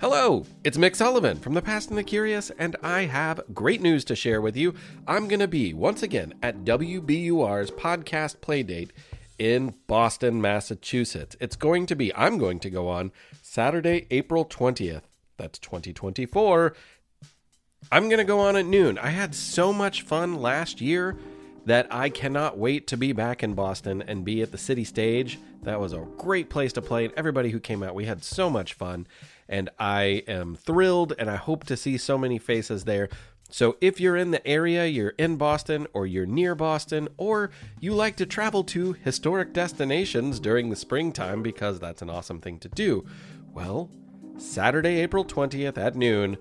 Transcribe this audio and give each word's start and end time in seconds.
Hello, 0.00 0.44
it's 0.64 0.76
Mick 0.76 0.96
Sullivan 0.96 1.38
from 1.38 1.54
The 1.54 1.62
Past 1.62 1.88
and 1.88 1.96
the 1.96 2.02
Curious, 2.02 2.50
and 2.58 2.74
I 2.82 3.02
have 3.02 3.40
great 3.54 3.80
news 3.80 4.04
to 4.06 4.16
share 4.16 4.40
with 4.40 4.56
you. 4.56 4.74
I'm 5.06 5.28
going 5.28 5.38
to 5.38 5.48
be 5.48 5.72
once 5.72 6.02
again 6.02 6.34
at 6.42 6.64
WBUR's 6.64 7.70
podcast 7.70 8.38
playdate 8.38 8.90
in 9.38 9.74
Boston, 9.86 10.42
Massachusetts. 10.42 11.36
It's 11.40 11.54
going 11.54 11.86
to 11.86 11.94
be, 11.94 12.12
I'm 12.16 12.38
going 12.38 12.58
to 12.60 12.70
go 12.70 12.88
on 12.88 13.12
Saturday, 13.40 14.08
April 14.10 14.44
20th. 14.44 15.02
That's 15.36 15.60
2024. 15.60 16.74
I'm 17.92 18.08
going 18.08 18.18
to 18.18 18.24
go 18.24 18.40
on 18.40 18.56
at 18.56 18.66
noon. 18.66 18.98
I 18.98 19.10
had 19.10 19.32
so 19.32 19.72
much 19.72 20.02
fun 20.02 20.34
last 20.34 20.80
year 20.80 21.16
that 21.66 21.86
I 21.90 22.08
cannot 22.08 22.58
wait 22.58 22.88
to 22.88 22.96
be 22.96 23.12
back 23.12 23.44
in 23.44 23.54
Boston 23.54 24.02
and 24.02 24.24
be 24.24 24.42
at 24.42 24.50
the 24.50 24.58
city 24.58 24.84
stage. 24.84 25.38
That 25.62 25.80
was 25.80 25.92
a 25.92 26.06
great 26.18 26.50
place 26.50 26.72
to 26.74 26.82
play, 26.82 27.04
and 27.04 27.14
everybody 27.16 27.50
who 27.50 27.60
came 27.60 27.82
out, 27.82 27.94
we 27.94 28.04
had 28.04 28.24
so 28.24 28.50
much 28.50 28.74
fun. 28.74 29.06
And 29.48 29.70
I 29.78 30.22
am 30.26 30.56
thrilled, 30.56 31.12
and 31.18 31.30
I 31.30 31.36
hope 31.36 31.64
to 31.64 31.76
see 31.76 31.96
so 31.98 32.16
many 32.16 32.38
faces 32.38 32.84
there. 32.84 33.08
So, 33.50 33.76
if 33.80 34.00
you're 34.00 34.16
in 34.16 34.30
the 34.30 34.44
area, 34.46 34.86
you're 34.86 35.14
in 35.18 35.36
Boston, 35.36 35.86
or 35.92 36.06
you're 36.06 36.26
near 36.26 36.54
Boston, 36.54 37.08
or 37.16 37.50
you 37.78 37.94
like 37.94 38.16
to 38.16 38.26
travel 38.26 38.64
to 38.64 38.94
historic 38.94 39.52
destinations 39.52 40.40
during 40.40 40.70
the 40.70 40.76
springtime 40.76 41.42
because 41.42 41.78
that's 41.78 42.02
an 42.02 42.10
awesome 42.10 42.40
thing 42.40 42.58
to 42.60 42.68
do, 42.68 43.04
well, 43.52 43.90
Saturday, 44.38 45.00
April 45.00 45.24
20th 45.24 45.78
at 45.78 45.94
noon, 45.94 46.36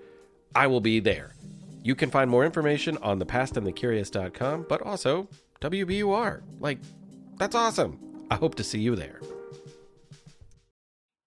I 0.55 0.67
will 0.67 0.81
be 0.81 0.99
there. 0.99 1.35
You 1.83 1.95
can 1.95 2.09
find 2.09 2.31
more 2.31 2.45
information 2.45 2.97
on 2.99 3.19
thepastandthecurious.com, 3.19 4.65
but 4.69 4.81
also 4.81 5.27
WBUR. 5.61 6.41
Like, 6.59 6.79
that's 7.37 7.55
awesome. 7.55 7.99
I 8.31 8.35
hope 8.35 8.55
to 8.55 8.63
see 8.63 8.79
you 8.79 8.95
there. 8.95 9.19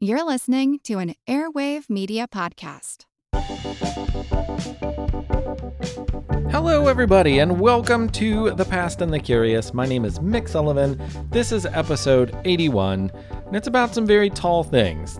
You're 0.00 0.24
listening 0.24 0.78
to 0.84 0.98
an 0.98 1.16
Airwave 1.28 1.90
Media 1.90 2.28
Podcast. 2.28 3.06
Hello, 6.52 6.86
everybody, 6.86 7.40
and 7.40 7.58
welcome 7.58 8.08
to 8.10 8.52
The 8.52 8.64
Past 8.64 9.02
and 9.02 9.12
the 9.12 9.18
Curious. 9.18 9.74
My 9.74 9.86
name 9.86 10.04
is 10.04 10.20
Mick 10.20 10.48
Sullivan. 10.48 11.02
This 11.30 11.50
is 11.50 11.66
episode 11.66 12.32
81, 12.44 13.10
and 13.44 13.56
it's 13.56 13.66
about 13.66 13.92
some 13.92 14.06
very 14.06 14.30
tall 14.30 14.62
things. 14.62 15.18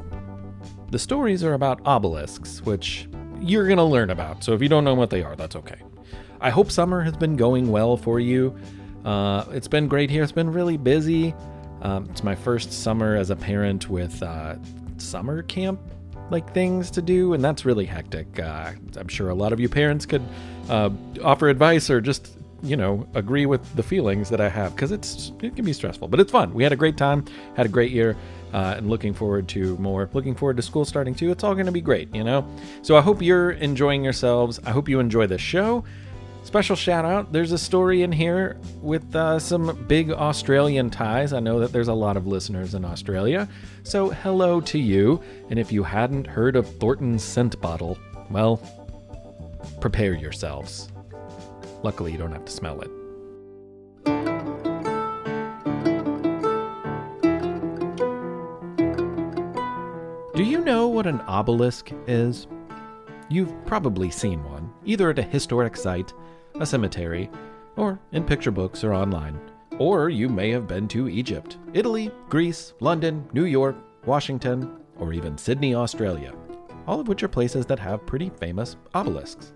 The 0.93 0.99
stories 1.01 1.43
are 1.43 1.55
about 1.55 1.85
obelisks, 1.85 2.63
which 2.63 3.09
you're 3.41 3.67
going 3.67 3.79
to 3.79 3.83
learn 3.83 4.11
about. 4.11 4.45
So 4.45 4.53
if 4.53 4.63
you 4.63 4.69
don't 4.69 4.85
know 4.85 4.95
what 4.95 5.11
they 5.11 5.25
are, 5.25 5.35
that's 5.35 5.57
okay. 5.57 5.83
I 6.41 6.51
hope 6.51 6.71
summer 6.71 7.03
has 7.03 7.17
been 7.17 7.35
going 7.35 7.73
well 7.73 7.97
for 7.97 8.21
you. 8.21 8.57
Uh, 9.05 9.45
it's 9.51 9.67
been 9.67 9.89
great 9.89 10.09
here. 10.09 10.23
It's 10.23 10.31
been 10.31 10.53
really 10.53 10.77
busy. 10.77 11.35
Um, 11.83 12.09
it's 12.11 12.23
my 12.23 12.35
first 12.35 12.73
summer 12.73 13.17
as 13.17 13.31
a 13.31 13.37
parent 13.37 13.89
with 13.89 14.23
uh, 14.23 14.57
summer 14.97 15.43
camp 15.43 15.81
like 16.31 16.53
things 16.53 16.91
to 16.91 17.03
do, 17.03 17.33
and 17.33 17.43
that's 17.45 17.65
really 17.65 17.87
hectic. 17.87 18.39
Uh, 18.39 18.73
I'm 18.97 19.09
sure 19.09 19.31
a 19.31 19.35
lot 19.35 19.53
of 19.53 19.61
you 19.61 19.69
parents 19.69 20.07
could 20.07 20.23
uh, 20.69 20.91
offer 21.23 21.49
advice 21.49 21.91
or 21.91 22.01
just 22.01 22.37
you 22.61 22.77
know 22.77 23.07
agree 23.15 23.47
with 23.47 23.77
the 23.77 23.83
feelings 23.83 24.29
that 24.31 24.41
I 24.41 24.49
have 24.49 24.75
because 24.75 24.91
it's 24.91 25.33
it 25.43 25.57
can 25.57 25.65
be 25.65 25.73
stressful, 25.73 26.09
but 26.09 26.21
it's 26.21 26.33
fun. 26.33 26.53
We 26.53 26.63
had 26.63 26.73
a 26.73 26.77
great 26.77 26.97
time, 26.97 27.25
had 27.57 27.67
a 27.67 27.69
great 27.69 27.93
year, 27.93 28.17
uh, 28.53 28.75
and 28.77 28.89
looking 28.89 29.15
forward 29.15 29.49
to 29.49 29.77
more. 29.79 30.11
Looking 30.13 30.35
forward 30.35 30.57
to 30.57 30.63
school 30.63 30.85
starting 30.85 31.15
too. 31.15 31.31
It's 31.31 31.45
all 31.45 31.55
going 31.55 31.67
to 31.67 31.73
be 31.73 31.81
great, 31.81 32.15
you 32.15 32.25
know. 32.25 32.47
So 32.83 32.97
I 32.97 33.01
hope 33.01 33.23
you're 33.23 33.53
enjoying 33.53 34.05
yourselves. 34.05 34.61
I 34.65 34.71
hope 34.71 34.89
you 34.89 35.01
enjoy 35.01 35.27
the 35.27 35.39
show. 35.39 35.85
Special 36.49 36.77
shout 36.77 37.05
out 37.05 37.31
there's 37.31 37.53
a 37.53 37.59
story 37.59 38.03
in 38.03 38.11
here 38.11 38.57
with 38.81 39.15
uh, 39.15 39.39
some 39.39 39.85
big 39.87 40.11
Australian 40.11 40.89
ties. 40.89 41.35
I 41.35 41.41
know 41.41 41.61
that 41.61 41.73
there's 41.73 41.89
a 41.89 41.93
lot 41.93 42.17
of 42.17 42.27
listeners 42.27 42.73
in 42.73 42.87
Australia. 42.87 43.47
So, 43.83 44.09
hello 44.09 44.63
to 44.63 44.79
you. 44.79 45.23
And 45.51 45.59
if 45.59 45.71
you 45.71 45.83
hadn't 45.83 46.27
heard 46.27 46.57
of 46.57 46.67
Thornton's 46.79 47.23
scent 47.23 47.61
bottle, 47.61 47.99
well, 48.31 48.57
prepare 49.83 50.15
yourselves. 50.15 50.89
Luckily, 51.83 52.13
you 52.13 52.19
don't 52.19 52.33
have 52.33 52.47
to 52.47 52.53
smell 52.53 52.81
it. 52.81 52.91
Do 60.35 60.45
you 60.45 60.65
know 60.65 60.89
what 60.89 61.07
an 61.07 61.21
obelisk 61.27 61.91
is? 62.07 62.47
You've 63.29 63.53
probably 63.67 64.11
seen 64.11 64.43
one, 64.45 64.73
either 64.87 65.11
at 65.11 65.19
a 65.19 65.23
historic 65.23 65.77
site 65.77 66.15
a 66.61 66.67
cemetery, 66.67 67.31
or 67.77 67.99
in 68.13 68.25
picture 68.25 68.51
books 68.51 68.85
or 68.85 68.93
online. 68.93 69.39
Or 69.79 70.09
you 70.09 70.29
may 70.29 70.51
have 70.51 70.67
been 70.67 70.89
to 70.89 71.09
Egypt, 71.09 71.57
Italy, 71.73 72.11
Greece, 72.29 72.75
London, 72.81 73.29
New 73.33 73.45
York, 73.45 73.77
Washington, 74.07 74.79
or 74.99 75.13
even 75.13 75.39
Sydney, 75.39 75.75
Australia, 75.75 76.35
all 76.87 77.01
of 77.01 77.07
which 77.07 77.23
are 77.23 77.29
places 77.29 77.67
that 77.67 77.79
have 77.79 78.07
pretty 78.07 78.31
famous 78.31 78.77
obelisks. 78.95 79.53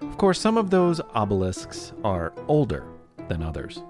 Of 0.00 0.18
course, 0.18 0.40
some 0.40 0.56
of 0.56 0.70
those 0.70 1.00
obelisks 1.14 1.92
are 2.02 2.32
older 2.48 2.84
than 3.28 3.42
others, 3.42 3.82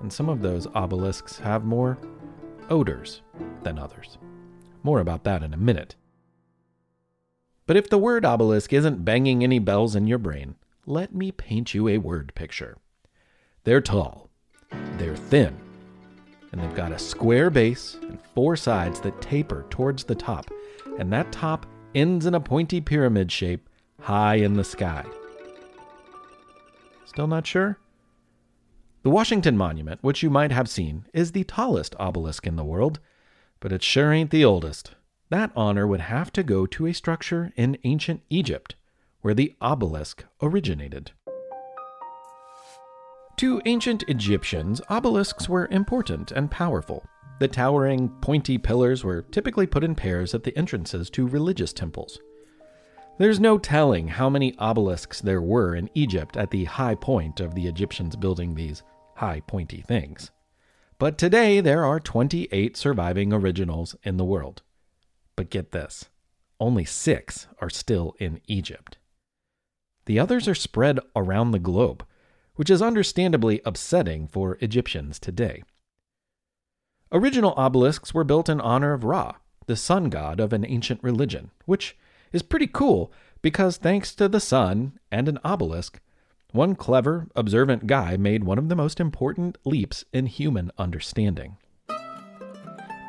and 0.00 0.12
some 0.12 0.28
of 0.28 0.42
those 0.42 0.66
obelisks 0.74 1.38
have 1.38 1.64
more 1.64 1.98
odors 2.68 3.22
than 3.62 3.78
others. 3.78 4.18
More 4.82 5.00
about 5.00 5.24
that 5.24 5.42
in 5.42 5.54
a 5.54 5.56
minute. 5.58 5.94
But 7.66 7.76
if 7.76 7.88
the 7.88 7.98
word 7.98 8.24
obelisk 8.24 8.72
isn't 8.72 9.04
banging 9.04 9.42
any 9.42 9.58
bells 9.58 9.96
in 9.96 10.06
your 10.06 10.18
brain, 10.18 10.56
let 10.86 11.12
me 11.12 11.32
paint 11.32 11.74
you 11.74 11.88
a 11.88 11.98
word 11.98 12.32
picture. 12.36 12.78
They're 13.64 13.80
tall, 13.80 14.30
they're 14.98 15.16
thin, 15.16 15.56
and 16.52 16.60
they've 16.60 16.74
got 16.76 16.92
a 16.92 16.98
square 16.98 17.50
base 17.50 17.98
and 18.02 18.20
four 18.34 18.54
sides 18.54 19.00
that 19.00 19.20
taper 19.20 19.66
towards 19.68 20.04
the 20.04 20.14
top, 20.14 20.48
and 20.98 21.12
that 21.12 21.32
top 21.32 21.66
ends 21.96 22.24
in 22.24 22.34
a 22.34 22.40
pointy 22.40 22.80
pyramid 22.80 23.32
shape 23.32 23.68
high 24.00 24.36
in 24.36 24.54
the 24.54 24.62
sky. 24.62 25.04
Still 27.04 27.26
not 27.26 27.46
sure? 27.46 27.78
The 29.02 29.10
Washington 29.10 29.56
Monument, 29.56 30.02
which 30.02 30.22
you 30.22 30.30
might 30.30 30.52
have 30.52 30.68
seen, 30.68 31.06
is 31.12 31.32
the 31.32 31.44
tallest 31.44 31.96
obelisk 31.98 32.46
in 32.46 32.54
the 32.54 32.64
world, 32.64 33.00
but 33.58 33.72
it 33.72 33.82
sure 33.82 34.12
ain't 34.12 34.30
the 34.30 34.44
oldest. 34.44 34.94
That 35.30 35.50
honor 35.56 35.86
would 35.86 36.02
have 36.02 36.32
to 36.34 36.44
go 36.44 36.66
to 36.66 36.86
a 36.86 36.94
structure 36.94 37.52
in 37.56 37.78
ancient 37.82 38.22
Egypt 38.30 38.76
where 39.26 39.34
the 39.34 39.56
obelisk 39.60 40.24
originated. 40.40 41.10
To 43.38 43.60
ancient 43.64 44.04
Egyptians, 44.06 44.80
obelisks 44.88 45.48
were 45.48 45.66
important 45.72 46.30
and 46.30 46.48
powerful. 46.48 47.04
The 47.40 47.48
towering, 47.48 48.08
pointy 48.20 48.56
pillars 48.56 49.02
were 49.02 49.22
typically 49.22 49.66
put 49.66 49.82
in 49.82 49.96
pairs 49.96 50.32
at 50.32 50.44
the 50.44 50.56
entrances 50.56 51.10
to 51.10 51.26
religious 51.26 51.72
temples. 51.72 52.20
There's 53.18 53.40
no 53.40 53.58
telling 53.58 54.06
how 54.06 54.30
many 54.30 54.54
obelisks 54.60 55.20
there 55.20 55.42
were 55.42 55.74
in 55.74 55.90
Egypt 55.92 56.36
at 56.36 56.52
the 56.52 56.62
high 56.62 56.94
point 56.94 57.40
of 57.40 57.56
the 57.56 57.66
Egyptians 57.66 58.14
building 58.14 58.54
these 58.54 58.84
high, 59.16 59.40
pointy 59.40 59.82
things. 59.82 60.30
But 61.00 61.18
today 61.18 61.60
there 61.60 61.84
are 61.84 61.98
28 61.98 62.76
surviving 62.76 63.32
originals 63.32 63.96
in 64.04 64.18
the 64.18 64.24
world. 64.24 64.62
But 65.34 65.50
get 65.50 65.72
this 65.72 66.10
only 66.60 66.84
six 66.84 67.48
are 67.60 67.68
still 67.68 68.14
in 68.20 68.40
Egypt. 68.46 68.98
The 70.06 70.18
others 70.18 70.48
are 70.48 70.54
spread 70.54 70.98
around 71.14 71.50
the 71.50 71.58
globe, 71.58 72.04
which 72.54 72.70
is 72.70 72.80
understandably 72.80 73.60
upsetting 73.64 74.28
for 74.28 74.56
Egyptians 74.60 75.18
today. 75.18 75.62
Original 77.12 77.54
obelisks 77.56 78.14
were 78.14 78.24
built 78.24 78.48
in 78.48 78.60
honor 78.60 78.92
of 78.92 79.04
Ra, 79.04 79.34
the 79.66 79.76
sun 79.76 80.08
god 80.08 80.40
of 80.40 80.52
an 80.52 80.64
ancient 80.64 81.02
religion, 81.02 81.50
which 81.64 81.96
is 82.32 82.42
pretty 82.42 82.66
cool 82.66 83.12
because 83.42 83.76
thanks 83.76 84.14
to 84.14 84.28
the 84.28 84.40
sun 84.40 84.98
and 85.10 85.28
an 85.28 85.38
obelisk, 85.44 86.00
one 86.52 86.74
clever, 86.74 87.26
observant 87.36 87.86
guy 87.86 88.16
made 88.16 88.44
one 88.44 88.58
of 88.58 88.68
the 88.68 88.76
most 88.76 89.00
important 89.00 89.58
leaps 89.64 90.04
in 90.12 90.26
human 90.26 90.70
understanding. 90.78 91.56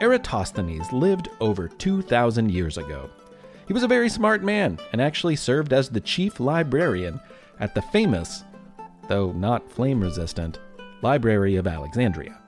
Eratosthenes 0.02 0.92
lived 0.92 1.30
over 1.40 1.68
2,000 1.68 2.52
years 2.52 2.78
ago 2.78 3.10
he 3.68 3.74
was 3.74 3.84
a 3.84 3.88
very 3.88 4.10
smart 4.10 4.42
man 4.44 4.80
and 4.94 5.02
actually 5.02 5.36
served 5.36 5.74
as 5.74 5.90
the 5.90 6.00
chief 6.00 6.40
librarian 6.40 7.20
at 7.60 7.76
the 7.76 7.82
famous, 7.82 8.44
though 9.08 9.32
not 9.34 9.70
flame 9.72 10.02
resistant, 10.02 10.60
Library 11.02 11.58
of 11.58 11.68
Alexandria. 11.68 12.40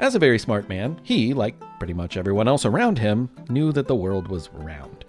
As 0.00 0.14
a 0.16 0.18
very 0.18 0.38
smart 0.38 0.68
man, 0.68 1.00
he, 1.04 1.32
like 1.32 1.54
pretty 1.78 1.94
much 1.94 2.16
everyone 2.16 2.48
else 2.48 2.64
around 2.64 2.98
him, 2.98 3.30
knew 3.48 3.70
that 3.72 3.86
the 3.86 3.94
world 3.94 4.26
was 4.26 4.50
round. 4.52 5.04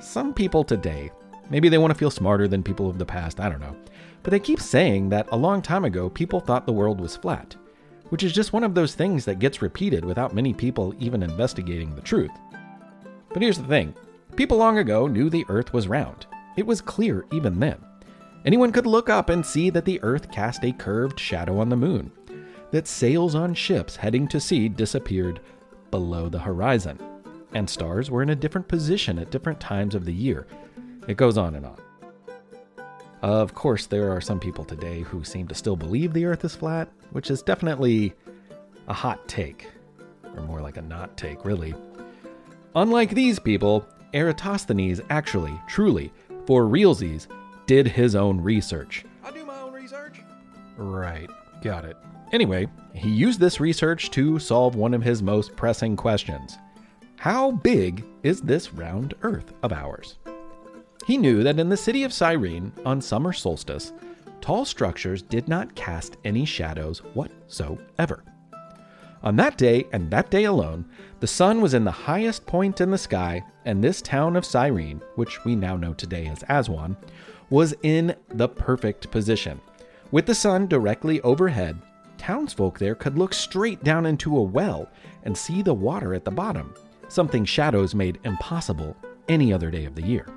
Some 0.00 0.32
people 0.32 0.64
today, 0.64 1.10
maybe 1.50 1.68
they 1.68 1.78
want 1.78 1.92
to 1.92 1.98
feel 1.98 2.10
smarter 2.10 2.48
than 2.48 2.62
people 2.62 2.88
of 2.88 2.98
the 2.98 3.04
past, 3.04 3.38
I 3.38 3.50
don't 3.50 3.60
know, 3.60 3.76
but 4.22 4.30
they 4.30 4.40
keep 4.40 4.60
saying 4.60 5.10
that 5.10 5.28
a 5.30 5.36
long 5.36 5.60
time 5.60 5.84
ago 5.84 6.08
people 6.08 6.40
thought 6.40 6.64
the 6.64 6.72
world 6.72 7.00
was 7.00 7.16
flat, 7.16 7.54
which 8.08 8.22
is 8.22 8.32
just 8.32 8.54
one 8.54 8.64
of 8.64 8.74
those 8.74 8.94
things 8.94 9.26
that 9.26 9.38
gets 9.38 9.62
repeated 9.62 10.04
without 10.04 10.34
many 10.34 10.54
people 10.54 10.94
even 10.98 11.22
investigating 11.22 11.94
the 11.94 12.00
truth. 12.00 12.32
But 13.28 13.42
here's 13.42 13.58
the 13.58 13.64
thing 13.64 13.94
people 14.36 14.58
long 14.58 14.78
ago 14.78 15.06
knew 15.06 15.30
the 15.30 15.46
earth 15.48 15.72
was 15.72 15.88
round. 15.88 16.26
It 16.56 16.66
was 16.66 16.80
clear 16.80 17.26
even 17.32 17.58
then. 17.58 17.78
Anyone 18.44 18.72
could 18.72 18.86
look 18.86 19.10
up 19.10 19.28
and 19.30 19.44
see 19.44 19.70
that 19.70 19.84
the 19.84 20.00
earth 20.02 20.30
cast 20.30 20.64
a 20.64 20.72
curved 20.72 21.18
shadow 21.18 21.58
on 21.58 21.68
the 21.68 21.76
moon, 21.76 22.12
that 22.70 22.86
sails 22.86 23.34
on 23.34 23.54
ships 23.54 23.96
heading 23.96 24.28
to 24.28 24.40
sea 24.40 24.68
disappeared 24.68 25.40
below 25.90 26.28
the 26.28 26.38
horizon, 26.38 26.98
and 27.54 27.68
stars 27.68 28.10
were 28.10 28.22
in 28.22 28.30
a 28.30 28.36
different 28.36 28.68
position 28.68 29.18
at 29.18 29.30
different 29.30 29.58
times 29.58 29.94
of 29.94 30.04
the 30.04 30.12
year. 30.12 30.46
It 31.08 31.16
goes 31.16 31.38
on 31.38 31.54
and 31.54 31.66
on. 31.66 31.78
Of 33.22 33.54
course, 33.54 33.86
there 33.86 34.12
are 34.12 34.20
some 34.20 34.38
people 34.38 34.64
today 34.64 35.00
who 35.00 35.24
seem 35.24 35.48
to 35.48 35.54
still 35.54 35.76
believe 35.76 36.12
the 36.12 36.26
earth 36.26 36.44
is 36.44 36.54
flat, 36.54 36.88
which 37.10 37.30
is 37.30 37.42
definitely 37.42 38.12
a 38.88 38.92
hot 38.92 39.26
take, 39.26 39.66
or 40.36 40.42
more 40.42 40.60
like 40.60 40.76
a 40.76 40.82
not 40.82 41.16
take, 41.16 41.44
really. 41.44 41.74
Unlike 42.74 43.10
these 43.10 43.38
people, 43.38 43.86
Eratosthenes 44.12 45.00
actually, 45.10 45.60
truly, 45.66 46.12
for 46.46 46.64
realsies, 46.64 47.26
did 47.66 47.86
his 47.86 48.14
own 48.14 48.40
research. 48.40 49.04
I 49.24 49.30
do 49.30 49.44
my 49.44 49.60
own 49.60 49.72
research. 49.72 50.20
Right, 50.76 51.28
got 51.62 51.84
it. 51.84 51.96
Anyway, 52.32 52.68
he 52.92 53.10
used 53.10 53.40
this 53.40 53.60
research 53.60 54.10
to 54.12 54.38
solve 54.38 54.74
one 54.74 54.94
of 54.94 55.02
his 55.02 55.22
most 55.22 55.54
pressing 55.56 55.96
questions 55.96 56.58
How 57.16 57.52
big 57.52 58.04
is 58.22 58.40
this 58.40 58.72
round 58.72 59.14
Earth 59.22 59.52
of 59.62 59.72
ours? 59.72 60.18
He 61.06 61.16
knew 61.16 61.42
that 61.44 61.58
in 61.58 61.68
the 61.68 61.76
city 61.76 62.02
of 62.02 62.12
Cyrene, 62.12 62.72
on 62.84 63.00
summer 63.00 63.32
solstice, 63.32 63.92
tall 64.40 64.64
structures 64.64 65.22
did 65.22 65.46
not 65.48 65.74
cast 65.74 66.16
any 66.24 66.44
shadows 66.44 66.98
whatsoever. 67.14 68.24
On 69.26 69.34
that 69.34 69.58
day, 69.58 69.88
and 69.92 70.08
that 70.12 70.30
day 70.30 70.44
alone, 70.44 70.84
the 71.18 71.26
sun 71.26 71.60
was 71.60 71.74
in 71.74 71.82
the 71.82 71.90
highest 71.90 72.46
point 72.46 72.80
in 72.80 72.92
the 72.92 72.96
sky, 72.96 73.42
and 73.64 73.82
this 73.82 74.00
town 74.00 74.36
of 74.36 74.44
Cyrene, 74.44 75.02
which 75.16 75.44
we 75.44 75.56
now 75.56 75.76
know 75.76 75.94
today 75.94 76.26
as 76.28 76.44
Aswan, 76.48 76.96
was 77.50 77.74
in 77.82 78.14
the 78.28 78.48
perfect 78.48 79.10
position. 79.10 79.60
With 80.12 80.26
the 80.26 80.34
sun 80.36 80.68
directly 80.68 81.20
overhead, 81.22 81.76
townsfolk 82.18 82.78
there 82.78 82.94
could 82.94 83.18
look 83.18 83.34
straight 83.34 83.82
down 83.82 84.06
into 84.06 84.36
a 84.36 84.42
well 84.42 84.88
and 85.24 85.36
see 85.36 85.60
the 85.60 85.74
water 85.74 86.14
at 86.14 86.24
the 86.24 86.30
bottom, 86.30 86.72
something 87.08 87.44
shadows 87.44 87.96
made 87.96 88.20
impossible 88.22 88.96
any 89.28 89.52
other 89.52 89.72
day 89.72 89.86
of 89.86 89.96
the 89.96 90.06
year. 90.06 90.28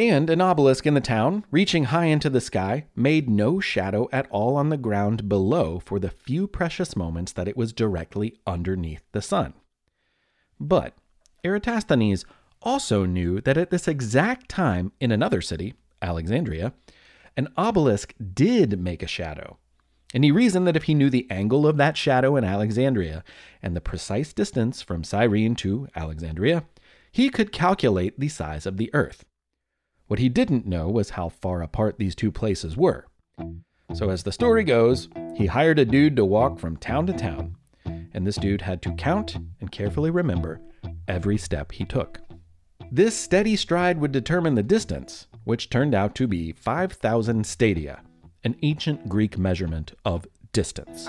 And 0.00 0.30
an 0.30 0.40
obelisk 0.40 0.86
in 0.86 0.94
the 0.94 1.02
town, 1.02 1.44
reaching 1.50 1.84
high 1.84 2.06
into 2.06 2.30
the 2.30 2.40
sky, 2.40 2.86
made 2.96 3.28
no 3.28 3.60
shadow 3.60 4.08
at 4.10 4.26
all 4.30 4.56
on 4.56 4.70
the 4.70 4.78
ground 4.78 5.28
below 5.28 5.78
for 5.78 5.98
the 5.98 6.08
few 6.08 6.46
precious 6.46 6.96
moments 6.96 7.32
that 7.32 7.46
it 7.46 7.54
was 7.54 7.74
directly 7.74 8.38
underneath 8.46 9.02
the 9.12 9.20
sun. 9.20 9.52
But 10.58 10.94
Eratosthenes 11.44 12.24
also 12.62 13.04
knew 13.04 13.42
that 13.42 13.58
at 13.58 13.68
this 13.68 13.86
exact 13.86 14.48
time 14.48 14.90
in 15.00 15.12
another 15.12 15.42
city, 15.42 15.74
Alexandria, 16.00 16.72
an 17.36 17.48
obelisk 17.58 18.14
did 18.32 18.80
make 18.80 19.02
a 19.02 19.06
shadow. 19.06 19.58
And 20.14 20.24
he 20.24 20.32
reasoned 20.32 20.66
that 20.66 20.76
if 20.76 20.84
he 20.84 20.94
knew 20.94 21.10
the 21.10 21.30
angle 21.30 21.66
of 21.66 21.76
that 21.76 21.98
shadow 21.98 22.36
in 22.36 22.44
Alexandria 22.44 23.22
and 23.62 23.76
the 23.76 23.82
precise 23.82 24.32
distance 24.32 24.80
from 24.80 25.04
Cyrene 25.04 25.56
to 25.56 25.88
Alexandria, 25.94 26.64
he 27.12 27.28
could 27.28 27.52
calculate 27.52 28.18
the 28.18 28.28
size 28.28 28.64
of 28.64 28.78
the 28.78 28.88
earth. 28.94 29.26
What 30.10 30.18
he 30.18 30.28
didn't 30.28 30.66
know 30.66 30.88
was 30.88 31.10
how 31.10 31.28
far 31.28 31.62
apart 31.62 31.96
these 31.96 32.16
two 32.16 32.32
places 32.32 32.76
were. 32.76 33.06
So, 33.94 34.10
as 34.10 34.24
the 34.24 34.32
story 34.32 34.64
goes, 34.64 35.08
he 35.36 35.46
hired 35.46 35.78
a 35.78 35.84
dude 35.84 36.16
to 36.16 36.24
walk 36.24 36.58
from 36.58 36.76
town 36.78 37.06
to 37.06 37.12
town, 37.12 37.54
and 37.84 38.26
this 38.26 38.34
dude 38.34 38.62
had 38.62 38.82
to 38.82 38.92
count 38.94 39.36
and 39.60 39.70
carefully 39.70 40.10
remember 40.10 40.60
every 41.06 41.38
step 41.38 41.70
he 41.70 41.84
took. 41.84 42.18
This 42.90 43.16
steady 43.16 43.54
stride 43.54 44.00
would 44.00 44.10
determine 44.10 44.56
the 44.56 44.64
distance, 44.64 45.28
which 45.44 45.70
turned 45.70 45.94
out 45.94 46.16
to 46.16 46.26
be 46.26 46.50
5,000 46.50 47.46
stadia, 47.46 48.02
an 48.42 48.56
ancient 48.62 49.08
Greek 49.08 49.38
measurement 49.38 49.92
of 50.04 50.26
distance. 50.52 51.06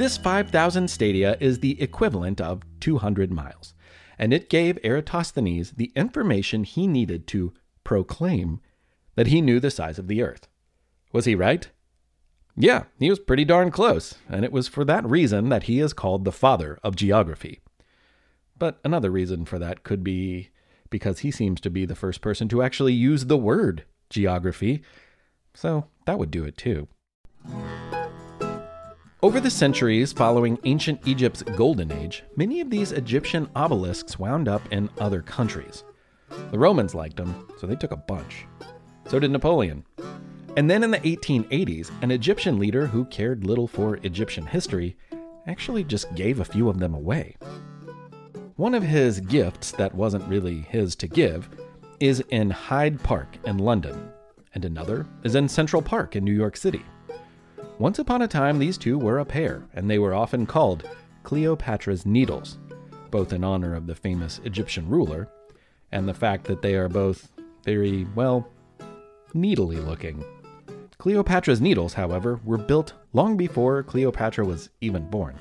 This 0.00 0.16
5,000 0.16 0.88
stadia 0.88 1.36
is 1.40 1.58
the 1.58 1.78
equivalent 1.78 2.40
of 2.40 2.62
200 2.80 3.30
miles, 3.30 3.74
and 4.18 4.32
it 4.32 4.48
gave 4.48 4.78
Eratosthenes 4.82 5.72
the 5.72 5.92
information 5.94 6.64
he 6.64 6.86
needed 6.86 7.26
to 7.26 7.52
proclaim 7.84 8.60
that 9.16 9.26
he 9.26 9.42
knew 9.42 9.60
the 9.60 9.70
size 9.70 9.98
of 9.98 10.08
the 10.08 10.22
earth. 10.22 10.48
Was 11.12 11.26
he 11.26 11.34
right? 11.34 11.68
Yeah, 12.56 12.84
he 12.98 13.10
was 13.10 13.18
pretty 13.18 13.44
darn 13.44 13.70
close, 13.70 14.14
and 14.26 14.42
it 14.42 14.52
was 14.52 14.68
for 14.68 14.86
that 14.86 15.04
reason 15.04 15.50
that 15.50 15.64
he 15.64 15.80
is 15.80 15.92
called 15.92 16.24
the 16.24 16.32
father 16.32 16.78
of 16.82 16.96
geography. 16.96 17.60
But 18.58 18.78
another 18.82 19.10
reason 19.10 19.44
for 19.44 19.58
that 19.58 19.82
could 19.82 20.02
be 20.02 20.48
because 20.88 21.18
he 21.18 21.30
seems 21.30 21.60
to 21.60 21.68
be 21.68 21.84
the 21.84 21.94
first 21.94 22.22
person 22.22 22.48
to 22.48 22.62
actually 22.62 22.94
use 22.94 23.26
the 23.26 23.36
word 23.36 23.84
geography, 24.08 24.82
so 25.52 25.88
that 26.06 26.18
would 26.18 26.30
do 26.30 26.44
it 26.44 26.56
too. 26.56 26.88
Over 29.22 29.38
the 29.38 29.50
centuries 29.50 30.14
following 30.14 30.58
ancient 30.64 31.06
Egypt's 31.06 31.42
golden 31.42 31.92
age, 31.92 32.22
many 32.36 32.62
of 32.62 32.70
these 32.70 32.92
Egyptian 32.92 33.50
obelisks 33.54 34.18
wound 34.18 34.48
up 34.48 34.62
in 34.72 34.88
other 34.98 35.20
countries. 35.20 35.84
The 36.50 36.58
Romans 36.58 36.94
liked 36.94 37.16
them, 37.18 37.46
so 37.58 37.66
they 37.66 37.76
took 37.76 37.90
a 37.90 37.98
bunch. 37.98 38.46
So 39.10 39.18
did 39.18 39.30
Napoleon. 39.30 39.84
And 40.56 40.70
then 40.70 40.82
in 40.82 40.90
the 40.90 41.00
1880s, 41.00 41.90
an 42.00 42.10
Egyptian 42.10 42.58
leader 42.58 42.86
who 42.86 43.04
cared 43.04 43.44
little 43.44 43.66
for 43.68 43.96
Egyptian 44.04 44.46
history 44.46 44.96
actually 45.46 45.84
just 45.84 46.14
gave 46.14 46.40
a 46.40 46.44
few 46.44 46.70
of 46.70 46.78
them 46.78 46.94
away. 46.94 47.36
One 48.56 48.74
of 48.74 48.82
his 48.82 49.20
gifts 49.20 49.70
that 49.72 49.94
wasn't 49.94 50.28
really 50.28 50.62
his 50.62 50.96
to 50.96 51.06
give 51.06 51.50
is 51.98 52.24
in 52.30 52.48
Hyde 52.48 53.02
Park 53.02 53.36
in 53.44 53.58
London, 53.58 54.12
and 54.54 54.64
another 54.64 55.06
is 55.24 55.34
in 55.34 55.46
Central 55.46 55.82
Park 55.82 56.16
in 56.16 56.24
New 56.24 56.32
York 56.32 56.56
City. 56.56 56.82
Once 57.80 57.98
upon 57.98 58.20
a 58.20 58.28
time, 58.28 58.58
these 58.58 58.76
two 58.76 58.98
were 58.98 59.20
a 59.20 59.24
pair, 59.24 59.62
and 59.72 59.88
they 59.88 59.98
were 59.98 60.12
often 60.12 60.44
called 60.44 60.86
Cleopatra's 61.22 62.04
Needles, 62.04 62.58
both 63.10 63.32
in 63.32 63.42
honor 63.42 63.74
of 63.74 63.86
the 63.86 63.94
famous 63.94 64.38
Egyptian 64.44 64.86
ruler 64.86 65.30
and 65.90 66.06
the 66.06 66.12
fact 66.12 66.44
that 66.44 66.60
they 66.60 66.74
are 66.74 66.90
both 66.90 67.32
very, 67.64 68.06
well, 68.14 68.46
needly 69.32 69.78
looking. 69.78 70.22
Cleopatra's 70.98 71.62
Needles, 71.62 71.94
however, 71.94 72.38
were 72.44 72.58
built 72.58 72.92
long 73.14 73.38
before 73.38 73.82
Cleopatra 73.82 74.44
was 74.44 74.68
even 74.82 75.08
born. 75.08 75.36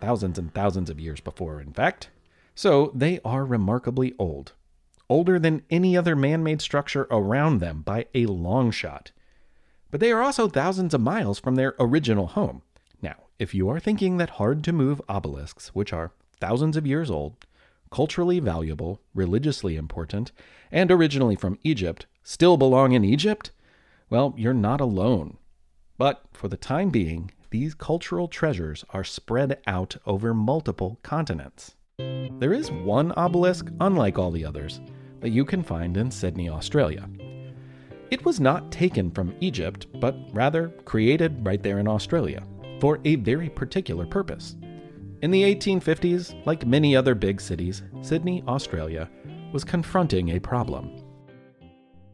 Thousands 0.00 0.38
and 0.38 0.54
thousands 0.54 0.88
of 0.88 1.00
years 1.00 1.18
before, 1.18 1.60
in 1.60 1.72
fact. 1.72 2.10
So 2.54 2.92
they 2.94 3.18
are 3.24 3.44
remarkably 3.44 4.14
old. 4.20 4.52
Older 5.10 5.40
than 5.40 5.64
any 5.68 5.96
other 5.96 6.14
man 6.14 6.44
made 6.44 6.62
structure 6.62 7.08
around 7.10 7.58
them 7.58 7.82
by 7.82 8.06
a 8.14 8.26
long 8.26 8.70
shot 8.70 9.10
but 9.90 10.00
they 10.00 10.12
are 10.12 10.22
also 10.22 10.48
thousands 10.48 10.94
of 10.94 11.00
miles 11.00 11.38
from 11.38 11.54
their 11.54 11.74
original 11.78 12.28
home. 12.28 12.62
Now, 13.02 13.16
if 13.38 13.54
you 13.54 13.68
are 13.68 13.80
thinking 13.80 14.16
that 14.16 14.30
hard 14.30 14.64
to 14.64 14.72
move 14.72 15.00
obelisks, 15.08 15.68
which 15.68 15.92
are 15.92 16.12
thousands 16.40 16.76
of 16.76 16.86
years 16.86 17.10
old, 17.10 17.36
culturally 17.90 18.40
valuable, 18.40 19.00
religiously 19.14 19.76
important, 19.76 20.32
and 20.70 20.90
originally 20.90 21.36
from 21.36 21.58
Egypt, 21.62 22.06
still 22.22 22.56
belong 22.56 22.92
in 22.92 23.04
Egypt, 23.04 23.52
well, 24.10 24.34
you're 24.36 24.54
not 24.54 24.80
alone. 24.80 25.36
But 25.98 26.24
for 26.32 26.48
the 26.48 26.56
time 26.56 26.90
being, 26.90 27.30
these 27.50 27.74
cultural 27.74 28.28
treasures 28.28 28.84
are 28.90 29.04
spread 29.04 29.60
out 29.66 29.96
over 30.04 30.34
multiple 30.34 30.98
continents. 31.02 31.74
There 31.98 32.52
is 32.52 32.70
one 32.70 33.12
obelisk, 33.12 33.70
unlike 33.80 34.18
all 34.18 34.30
the 34.30 34.44
others, 34.44 34.80
that 35.20 35.30
you 35.30 35.44
can 35.44 35.62
find 35.62 35.96
in 35.96 36.10
Sydney, 36.10 36.50
Australia. 36.50 37.08
It 38.08 38.24
was 38.24 38.38
not 38.38 38.70
taken 38.70 39.10
from 39.10 39.34
Egypt, 39.40 39.86
but 40.00 40.16
rather 40.32 40.68
created 40.84 41.44
right 41.44 41.60
there 41.60 41.80
in 41.80 41.88
Australia 41.88 42.42
for 42.80 43.00
a 43.04 43.16
very 43.16 43.48
particular 43.48 44.06
purpose. 44.06 44.54
In 45.22 45.32
the 45.32 45.42
1850s, 45.42 46.46
like 46.46 46.66
many 46.66 46.94
other 46.94 47.16
big 47.16 47.40
cities, 47.40 47.82
Sydney, 48.02 48.44
Australia, 48.46 49.10
was 49.52 49.64
confronting 49.64 50.28
a 50.30 50.38
problem. 50.38 51.02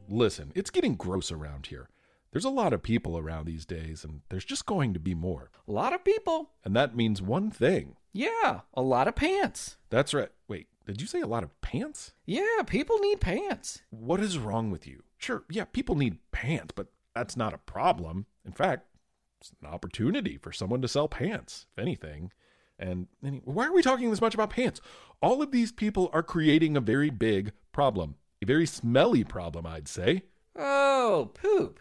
Listen, 0.09 0.51
it's 0.55 0.71
getting 0.71 0.95
gross 0.95 1.31
around 1.31 1.67
here. 1.67 1.91
There's 2.31 2.47
a 2.47 2.51
lot 2.51 2.73
of 2.73 2.83
people 2.83 3.19
around 3.19 3.45
these 3.45 3.67
days, 3.67 4.03
and 4.03 4.23
there's 4.31 4.47
just 4.47 4.65
going 4.65 4.95
to 4.95 5.01
be 5.01 5.15
more. 5.15 5.51
A 5.69 5.73
lot 5.73 5.93
of 5.93 6.05
people. 6.05 6.53
And 6.65 6.75
that 6.75 6.97
means 6.97 7.21
one 7.21 7.51
thing. 7.51 7.97
Yeah, 8.15 8.61
a 8.73 8.81
lot 8.81 9.09
of 9.09 9.15
pants. 9.15 9.77
That's 9.91 10.15
right. 10.15 10.31
Wait, 10.49 10.69
did 10.87 11.03
you 11.03 11.07
say 11.07 11.21
a 11.21 11.27
lot 11.27 11.43
of 11.43 11.61
pants? 11.61 12.13
Yeah, 12.25 12.63
people 12.67 12.99
need 12.99 13.21
pants. 13.21 13.83
What 13.91 14.21
is 14.21 14.39
wrong 14.39 14.71
with 14.71 14.87
you? 14.87 15.03
Sure, 15.23 15.45
yeah, 15.49 15.65
people 15.65 15.95
need 15.95 16.19
pants, 16.33 16.73
but 16.75 16.89
that's 17.15 17.37
not 17.37 17.55
a 17.55 17.59
problem. 17.59 18.27
In 18.45 18.53
fact, 18.53 18.87
it's 19.41 19.53
an 19.63 19.69
opportunity 19.69 20.37
for 20.37 20.53
someone 20.53 20.83
to 20.83 20.89
sell 20.89 21.07
pants, 21.07 21.67
if 21.73 21.81
anything. 21.81 22.33
And 22.79 23.07
any- 23.25 23.41
why 23.45 23.69
are 23.69 23.73
we 23.73 23.83
talking 23.83 24.11
this 24.11 24.21
much 24.21 24.35
about 24.35 24.51
pants? 24.51 24.81
All 25.21 25.41
of 25.41 25.53
these 25.53 25.71
people 25.71 26.11
are 26.13 26.25
creating 26.25 26.77
a 26.77 26.81
very 26.81 27.11
big 27.11 27.53
problem, 27.71 28.17
a 28.43 28.47
very 28.47 28.67
smelly 28.67 29.23
problem, 29.23 29.65
I'd 29.65 29.87
say. 29.87 30.25
Oh, 30.57 31.31
poop. 31.35 31.79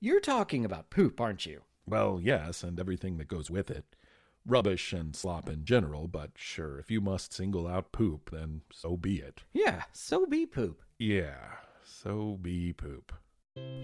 You're 0.00 0.20
talking 0.20 0.64
about 0.64 0.88
poop, 0.88 1.20
aren't 1.20 1.44
you? 1.44 1.62
Well, 1.86 2.20
yes, 2.22 2.62
and 2.62 2.80
everything 2.80 3.18
that 3.18 3.28
goes 3.28 3.50
with 3.50 3.70
it. 3.70 3.84
Rubbish 4.46 4.94
and 4.94 5.14
slop 5.14 5.46
in 5.48 5.66
general, 5.66 6.08
but 6.08 6.30
sure, 6.36 6.78
if 6.78 6.90
you 6.90 7.02
must 7.02 7.34
single 7.34 7.66
out 7.66 7.92
poop, 7.92 8.30
then 8.30 8.62
so 8.72 8.96
be 8.96 9.16
it. 9.16 9.42
Yeah, 9.52 9.82
so 9.92 10.24
be 10.24 10.46
poop. 10.46 10.80
Yeah, 10.98 11.56
so 11.88 12.38
be 12.42 12.72
poop. 12.72 13.12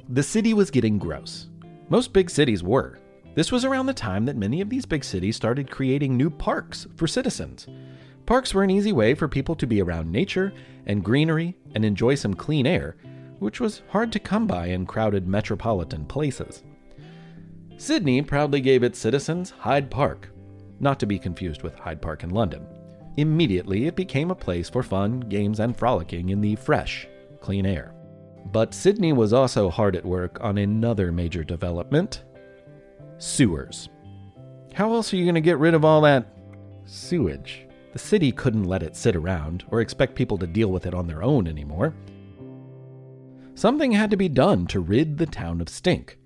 The 0.09 0.23
city 0.23 0.55
was 0.55 0.71
getting 0.71 0.99
gross. 0.99 1.49
Most 1.89 2.13
big 2.13 2.31
cities 2.31 2.63
were. 2.63 2.99
This 3.35 3.51
was 3.51 3.65
around 3.65 3.87
the 3.87 3.95
time 3.95 4.27
that 4.27 4.37
many 4.37 4.61
of 4.61 4.71
these 4.71 4.87
big 4.87 5.05
cities 5.05 5.37
started 5.37 5.71
creating 5.71 6.17
new 6.17 6.31
parks 6.31 6.87
for 6.97 7.07
citizens. 7.07 7.67
Parks 8.27 8.55
were 8.55 8.63
an 8.63 8.71
easy 8.71 8.93
way 8.93 9.15
for 9.15 9.27
people 9.27 9.55
to 9.57 9.67
be 9.67 9.83
around 9.83 10.11
nature 10.11 10.53
and 10.87 11.05
greenery 11.05 11.57
and 11.75 11.85
enjoy 11.85 12.15
some 12.15 12.35
clean 12.35 12.67
air, 12.67 12.97
which 13.39 13.61
was 13.61 13.83
hard 13.89 14.13
to 14.13 14.19
come 14.19 14.47
by 14.47 14.67
in 14.67 14.87
crowded 14.87 15.27
metropolitan 15.27 16.05
places. 16.05 16.63
Sydney 17.77 18.23
proudly 18.23 18.61
gave 18.61 18.83
its 18.83 18.99
citizens 18.99 19.51
Hyde 19.51 19.91
Park, 19.91 20.31
not 20.79 21.01
to 21.01 21.07
be 21.07 21.19
confused 21.19 21.63
with 21.63 21.79
Hyde 21.79 22.01
Park 22.01 22.23
in 22.23 22.31
London. 22.31 22.67
Immediately, 23.17 23.87
it 23.87 23.97
became 23.97 24.31
a 24.31 24.37
place 24.37 24.71
for 24.71 24.83
fun, 24.83 25.21
games, 25.21 25.61
and 25.61 25.77
frolicking 25.77 26.31
in 26.31 26.41
the 26.41 26.57
fresh, 26.57 27.07
clean 27.41 27.67
air. 27.67 27.94
But 28.53 28.75
Sydney 28.75 29.13
was 29.13 29.33
also 29.33 29.71
hard 29.71 29.97
at 29.97 30.05
work 30.05 30.39
on 30.41 30.59
another 30.59 31.11
major 31.11 31.45
development 31.45 32.23
sewers. 33.19 33.89
How 34.75 34.93
else 34.93 35.13
are 35.13 35.17
you 35.17 35.25
going 35.25 35.35
to 35.35 35.41
get 35.41 35.59
rid 35.59 35.75
of 35.75 35.85
all 35.85 36.01
that 36.03 36.27
sewage? 36.85 37.67
The 37.93 37.99
city 37.99 38.33
couldn't 38.33 38.65
let 38.65 38.83
it 38.83 38.97
sit 38.97 39.15
around 39.15 39.65
or 39.71 39.81
expect 39.81 40.17
people 40.17 40.37
to 40.39 40.47
deal 40.47 40.69
with 40.69 40.85
it 40.87 40.95
on 40.95 41.07
their 41.07 41.23
own 41.23 41.47
anymore. 41.47 41.95
Something 43.55 43.93
had 43.93 44.11
to 44.11 44.17
be 44.17 44.29
done 44.29 44.67
to 44.67 44.81
rid 44.81 45.19
the 45.19 45.27
town 45.27 45.61
of 45.61 45.69
stink. 45.69 46.19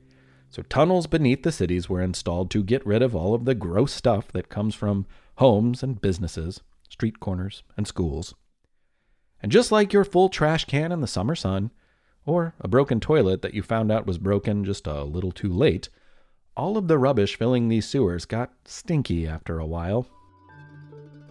So 0.48 0.62
tunnels 0.62 1.06
beneath 1.06 1.42
the 1.42 1.52
cities 1.52 1.88
were 1.88 2.00
installed 2.00 2.50
to 2.52 2.62
get 2.62 2.86
rid 2.86 3.02
of 3.02 3.14
all 3.14 3.34
of 3.34 3.44
the 3.44 3.54
gross 3.54 3.92
stuff 3.92 4.32
that 4.32 4.48
comes 4.48 4.74
from 4.74 5.06
homes 5.36 5.82
and 5.82 6.00
businesses, 6.00 6.62
street 6.88 7.20
corners, 7.20 7.62
and 7.76 7.86
schools. 7.86 8.34
And 9.42 9.52
just 9.52 9.70
like 9.70 9.92
your 9.92 10.04
full 10.04 10.30
trash 10.30 10.64
can 10.64 10.90
in 10.90 11.02
the 11.02 11.06
summer 11.06 11.34
sun, 11.34 11.70
or 12.26 12.54
a 12.60 12.68
broken 12.68 13.00
toilet 13.00 13.42
that 13.42 13.54
you 13.54 13.62
found 13.62 13.90
out 13.90 14.06
was 14.06 14.18
broken 14.18 14.64
just 14.64 14.86
a 14.86 15.04
little 15.04 15.32
too 15.32 15.52
late, 15.52 15.88
all 16.56 16.76
of 16.76 16.88
the 16.88 16.98
rubbish 16.98 17.36
filling 17.36 17.68
these 17.68 17.88
sewers 17.88 18.24
got 18.24 18.52
stinky 18.64 19.26
after 19.26 19.58
a 19.58 19.66
while. 19.66 20.06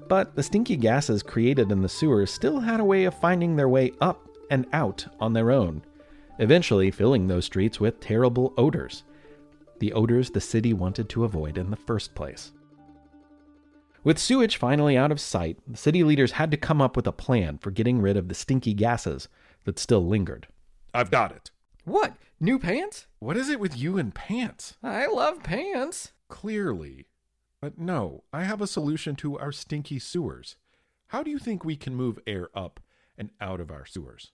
But 0.07 0.35
the 0.35 0.43
stinky 0.43 0.77
gases 0.77 1.21
created 1.21 1.71
in 1.71 1.81
the 1.81 1.89
sewers 1.89 2.31
still 2.31 2.61
had 2.61 2.79
a 2.79 2.85
way 2.85 3.03
of 3.03 3.19
finding 3.19 3.55
their 3.55 3.67
way 3.67 3.91
up 3.99 4.29
and 4.49 4.65
out 4.71 5.05
on 5.19 5.33
their 5.33 5.51
own, 5.51 5.81
eventually 6.39 6.91
filling 6.91 7.27
those 7.27 7.45
streets 7.45 7.79
with 7.79 7.99
terrible 7.99 8.53
odors. 8.57 9.03
The 9.79 9.91
odors 9.93 10.29
the 10.29 10.41
city 10.41 10.73
wanted 10.73 11.09
to 11.09 11.25
avoid 11.25 11.57
in 11.57 11.69
the 11.69 11.75
first 11.75 12.15
place. 12.15 12.53
With 14.03 14.17
sewage 14.17 14.55
finally 14.55 14.95
out 14.95 15.11
of 15.11 15.19
sight, 15.19 15.59
the 15.67 15.75
city 15.75 16.03
leaders 16.03 16.31
had 16.31 16.51
to 16.51 16.57
come 16.57 16.81
up 16.81 16.95
with 16.95 17.05
a 17.05 17.11
plan 17.11 17.57
for 17.57 17.71
getting 17.71 18.01
rid 18.01 18.15
of 18.15 18.29
the 18.29 18.33
stinky 18.33 18.73
gases 18.73 19.27
that 19.65 19.77
still 19.77 20.07
lingered. 20.07 20.47
I've 20.97 21.11
got 21.11 21.31
it. 21.31 21.51
What? 21.85 22.15
New 22.39 22.57
pants? 22.57 23.05
What 23.19 23.37
is 23.37 23.49
it 23.49 23.59
with 23.59 23.77
you 23.77 23.97
and 23.99 24.13
pants? 24.13 24.77
I 24.81 25.05
love 25.05 25.43
pants. 25.43 26.11
Clearly. 26.27 27.05
But 27.61 27.77
no, 27.77 28.23
I 28.33 28.43
have 28.43 28.61
a 28.61 28.67
solution 28.67 29.15
to 29.17 29.37
our 29.37 29.51
stinky 29.51 29.99
sewers. 29.99 30.55
How 31.09 31.21
do 31.21 31.29
you 31.29 31.37
think 31.39 31.63
we 31.63 31.75
can 31.75 31.95
move 31.95 32.19
air 32.25 32.49
up 32.55 32.79
and 33.17 33.29
out 33.39 33.59
of 33.61 33.69
our 33.71 33.85
sewers? 33.85 34.31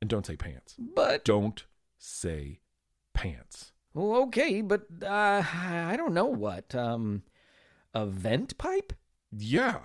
And 0.00 0.10
don't 0.10 0.26
say 0.26 0.36
pants. 0.36 0.76
But 0.78 1.24
Don't 1.24 1.64
say 1.98 2.60
pants. 3.14 3.72
well, 3.94 4.22
okay, 4.24 4.60
but 4.60 4.82
uh, 5.02 5.42
I 5.44 5.94
don't 5.96 6.14
know 6.14 6.26
what. 6.26 6.74
Um, 6.74 7.22
a 7.94 8.04
vent 8.06 8.58
pipe? 8.58 8.92
Yeah, 9.30 9.78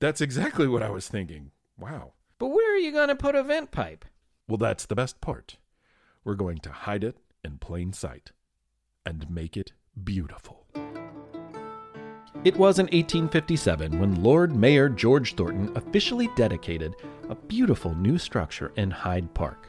that's 0.00 0.20
exactly 0.20 0.68
what 0.68 0.82
I 0.82 0.90
was 0.90 1.08
thinking. 1.08 1.50
Wow. 1.78 2.12
But 2.38 2.48
where 2.48 2.72
are 2.74 2.78
you 2.78 2.92
gonna 2.92 3.16
put 3.16 3.34
a 3.34 3.42
vent 3.42 3.70
pipe? 3.72 4.04
Well, 4.48 4.58
that's 4.58 4.86
the 4.86 4.94
best 4.96 5.20
part. 5.20 5.56
We're 6.24 6.34
going 6.34 6.58
to 6.58 6.70
hide 6.70 7.04
it 7.04 7.16
in 7.44 7.58
plain 7.58 7.92
sight 7.92 8.30
and 9.04 9.28
make 9.28 9.56
it 9.56 9.72
beautiful. 10.04 10.66
It 12.44 12.56
was 12.56 12.78
in 12.78 12.86
1857 12.86 13.98
when 13.98 14.22
Lord 14.22 14.54
Mayor 14.54 14.88
George 14.88 15.34
Thornton 15.34 15.70
officially 15.76 16.28
dedicated 16.36 16.94
a 17.28 17.34
beautiful 17.34 17.94
new 17.94 18.18
structure 18.18 18.72
in 18.76 18.90
Hyde 18.90 19.32
Park. 19.34 19.68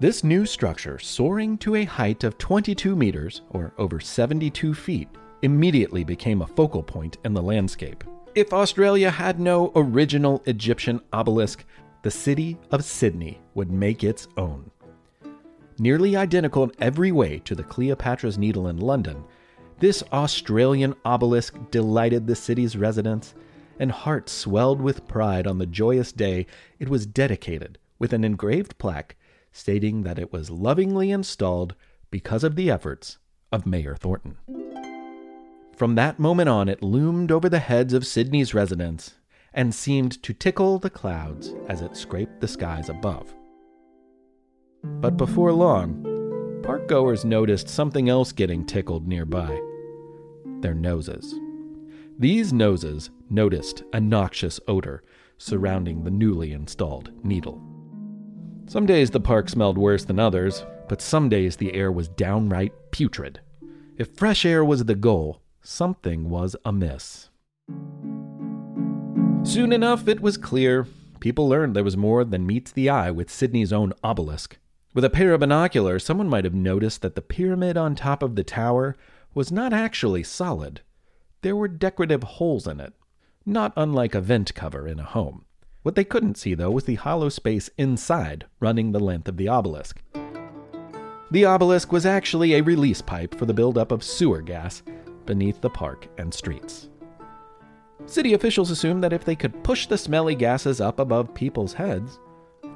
This 0.00 0.24
new 0.24 0.44
structure, 0.44 0.98
soaring 0.98 1.56
to 1.58 1.76
a 1.76 1.84
height 1.84 2.24
of 2.24 2.36
22 2.38 2.96
meters, 2.96 3.42
or 3.50 3.72
over 3.78 4.00
72 4.00 4.74
feet, 4.74 5.08
immediately 5.42 6.02
became 6.02 6.42
a 6.42 6.46
focal 6.46 6.82
point 6.82 7.18
in 7.24 7.32
the 7.32 7.42
landscape. 7.42 8.02
If 8.34 8.52
Australia 8.52 9.10
had 9.10 9.38
no 9.38 9.70
original 9.76 10.42
Egyptian 10.46 11.00
obelisk, 11.12 11.64
the 12.02 12.10
city 12.10 12.58
of 12.72 12.84
Sydney 12.84 13.40
would 13.54 13.70
make 13.70 14.02
its 14.02 14.26
own. 14.36 14.70
Nearly 15.78 16.16
identical 16.16 16.64
in 16.64 16.72
every 16.78 17.10
way 17.10 17.40
to 17.40 17.54
the 17.54 17.64
Cleopatra's 17.64 18.38
Needle 18.38 18.68
in 18.68 18.78
London, 18.78 19.24
this 19.80 20.04
Australian 20.12 20.94
obelisk 21.04 21.56
delighted 21.70 22.26
the 22.26 22.36
city's 22.36 22.76
residents, 22.76 23.34
and 23.78 23.90
hearts 23.90 24.32
swelled 24.32 24.80
with 24.80 25.08
pride 25.08 25.48
on 25.48 25.58
the 25.58 25.66
joyous 25.66 26.12
day 26.12 26.46
it 26.78 26.88
was 26.88 27.06
dedicated 27.06 27.78
with 27.98 28.12
an 28.12 28.22
engraved 28.22 28.78
plaque 28.78 29.16
stating 29.50 30.02
that 30.02 30.18
it 30.18 30.32
was 30.32 30.50
lovingly 30.50 31.10
installed 31.10 31.74
because 32.10 32.44
of 32.44 32.54
the 32.54 32.70
efforts 32.70 33.18
of 33.50 33.66
Mayor 33.66 33.96
Thornton. 33.96 34.36
From 35.76 35.96
that 35.96 36.20
moment 36.20 36.48
on, 36.48 36.68
it 36.68 36.82
loomed 36.82 37.32
over 37.32 37.48
the 37.48 37.58
heads 37.58 37.92
of 37.92 38.06
Sydney's 38.06 38.54
residents 38.54 39.14
and 39.52 39.74
seemed 39.74 40.22
to 40.22 40.32
tickle 40.32 40.78
the 40.78 40.90
clouds 40.90 41.52
as 41.68 41.82
it 41.82 41.96
scraped 41.96 42.40
the 42.40 42.48
skies 42.48 42.88
above. 42.88 43.34
But 44.84 45.16
before 45.16 45.52
long, 45.52 46.02
parkgoers 46.62 47.24
noticed 47.24 47.68
something 47.68 48.08
else 48.08 48.32
getting 48.32 48.64
tickled 48.64 49.08
nearby 49.08 49.60
their 50.60 50.74
noses. 50.74 51.34
These 52.18 52.52
noses 52.52 53.10
noticed 53.28 53.82
a 53.92 54.00
noxious 54.00 54.60
odor 54.66 55.02
surrounding 55.36 56.04
the 56.04 56.10
newly 56.10 56.52
installed 56.52 57.10
needle. 57.24 57.62
Some 58.66 58.86
days 58.86 59.10
the 59.10 59.20
park 59.20 59.48
smelled 59.48 59.76
worse 59.76 60.04
than 60.04 60.18
others, 60.18 60.64
but 60.88 61.02
some 61.02 61.28
days 61.28 61.56
the 61.56 61.74
air 61.74 61.92
was 61.92 62.08
downright 62.08 62.72
putrid. 62.92 63.40
If 63.98 64.16
fresh 64.16 64.44
air 64.46 64.64
was 64.64 64.84
the 64.84 64.94
goal, 64.94 65.42
something 65.60 66.30
was 66.30 66.56
amiss. 66.64 67.28
Soon 69.42 69.72
enough, 69.72 70.08
it 70.08 70.20
was 70.20 70.38
clear. 70.38 70.86
People 71.20 71.48
learned 71.48 71.76
there 71.76 71.84
was 71.84 71.96
more 71.96 72.24
than 72.24 72.46
meets 72.46 72.72
the 72.72 72.88
eye 72.88 73.10
with 73.10 73.30
Sydney's 73.30 73.72
own 73.72 73.92
obelisk. 74.02 74.56
With 74.94 75.04
a 75.04 75.10
pair 75.10 75.34
of 75.34 75.40
binoculars, 75.40 76.04
someone 76.04 76.28
might 76.28 76.44
have 76.44 76.54
noticed 76.54 77.02
that 77.02 77.16
the 77.16 77.20
pyramid 77.20 77.76
on 77.76 77.96
top 77.96 78.22
of 78.22 78.36
the 78.36 78.44
tower 78.44 78.94
was 79.34 79.50
not 79.50 79.72
actually 79.72 80.22
solid. 80.22 80.82
There 81.42 81.56
were 81.56 81.66
decorative 81.66 82.22
holes 82.22 82.68
in 82.68 82.78
it, 82.78 82.92
not 83.44 83.72
unlike 83.76 84.14
a 84.14 84.20
vent 84.20 84.54
cover 84.54 84.86
in 84.86 85.00
a 85.00 85.04
home. 85.04 85.46
What 85.82 85.96
they 85.96 86.04
couldn't 86.04 86.38
see, 86.38 86.54
though, 86.54 86.70
was 86.70 86.84
the 86.84 86.94
hollow 86.94 87.28
space 87.28 87.68
inside 87.76 88.46
running 88.60 88.92
the 88.92 89.00
length 89.00 89.26
of 89.26 89.36
the 89.36 89.48
obelisk. 89.48 90.00
The 91.32 91.44
obelisk 91.44 91.90
was 91.90 92.06
actually 92.06 92.54
a 92.54 92.62
release 92.62 93.02
pipe 93.02 93.34
for 93.34 93.46
the 93.46 93.52
buildup 93.52 93.90
of 93.90 94.04
sewer 94.04 94.42
gas 94.42 94.84
beneath 95.26 95.60
the 95.60 95.70
park 95.70 96.06
and 96.18 96.32
streets. 96.32 96.88
City 98.06 98.34
officials 98.34 98.70
assumed 98.70 99.02
that 99.02 99.12
if 99.12 99.24
they 99.24 99.34
could 99.34 99.64
push 99.64 99.88
the 99.88 99.98
smelly 99.98 100.36
gases 100.36 100.80
up 100.80 101.00
above 101.00 101.34
people's 101.34 101.72
heads, 101.72 102.20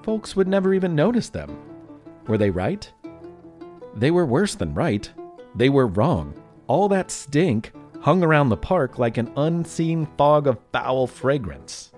folks 0.03 0.35
would 0.35 0.49
never 0.49 0.75
even 0.75 0.97
notice 0.97 1.29
them. 1.29 1.57
Were 2.29 2.39
they 2.39 2.51
right? 2.51 2.91
They 3.97 4.11
were 4.11 4.27
worse 4.27 4.55
than 4.55 4.75
right. 4.75 5.11
They 5.55 5.71
were 5.71 5.87
wrong. 5.87 6.35
All 6.67 6.89
that 6.91 7.11
stink 7.11 7.73
hung 8.03 8.23
around 8.23 8.51
the 8.51 8.57
park 8.57 8.99
like 8.99 9.17
an 9.17 9.33
unseen 9.37 10.07
fog 10.19 10.47
of 10.47 10.59
foul 10.73 11.07
fragrance. 11.07 11.91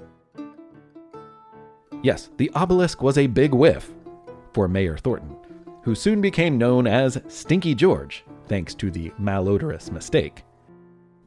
Yes, 2.02 2.30
the 2.38 2.50
obelisk 2.54 3.02
was 3.02 3.18
a 3.18 3.26
big 3.26 3.52
whiff 3.52 3.92
for 4.54 4.68
Mayor 4.68 4.96
Thornton, 4.96 5.36
who 5.82 5.94
soon 5.94 6.20
became 6.20 6.56
known 6.56 6.86
as 6.86 7.20
Stinky 7.28 7.74
George, 7.74 8.24
thanks 8.46 8.74
to 8.76 8.90
the 8.90 9.10
malodorous 9.18 9.90
mistake. 9.90 10.44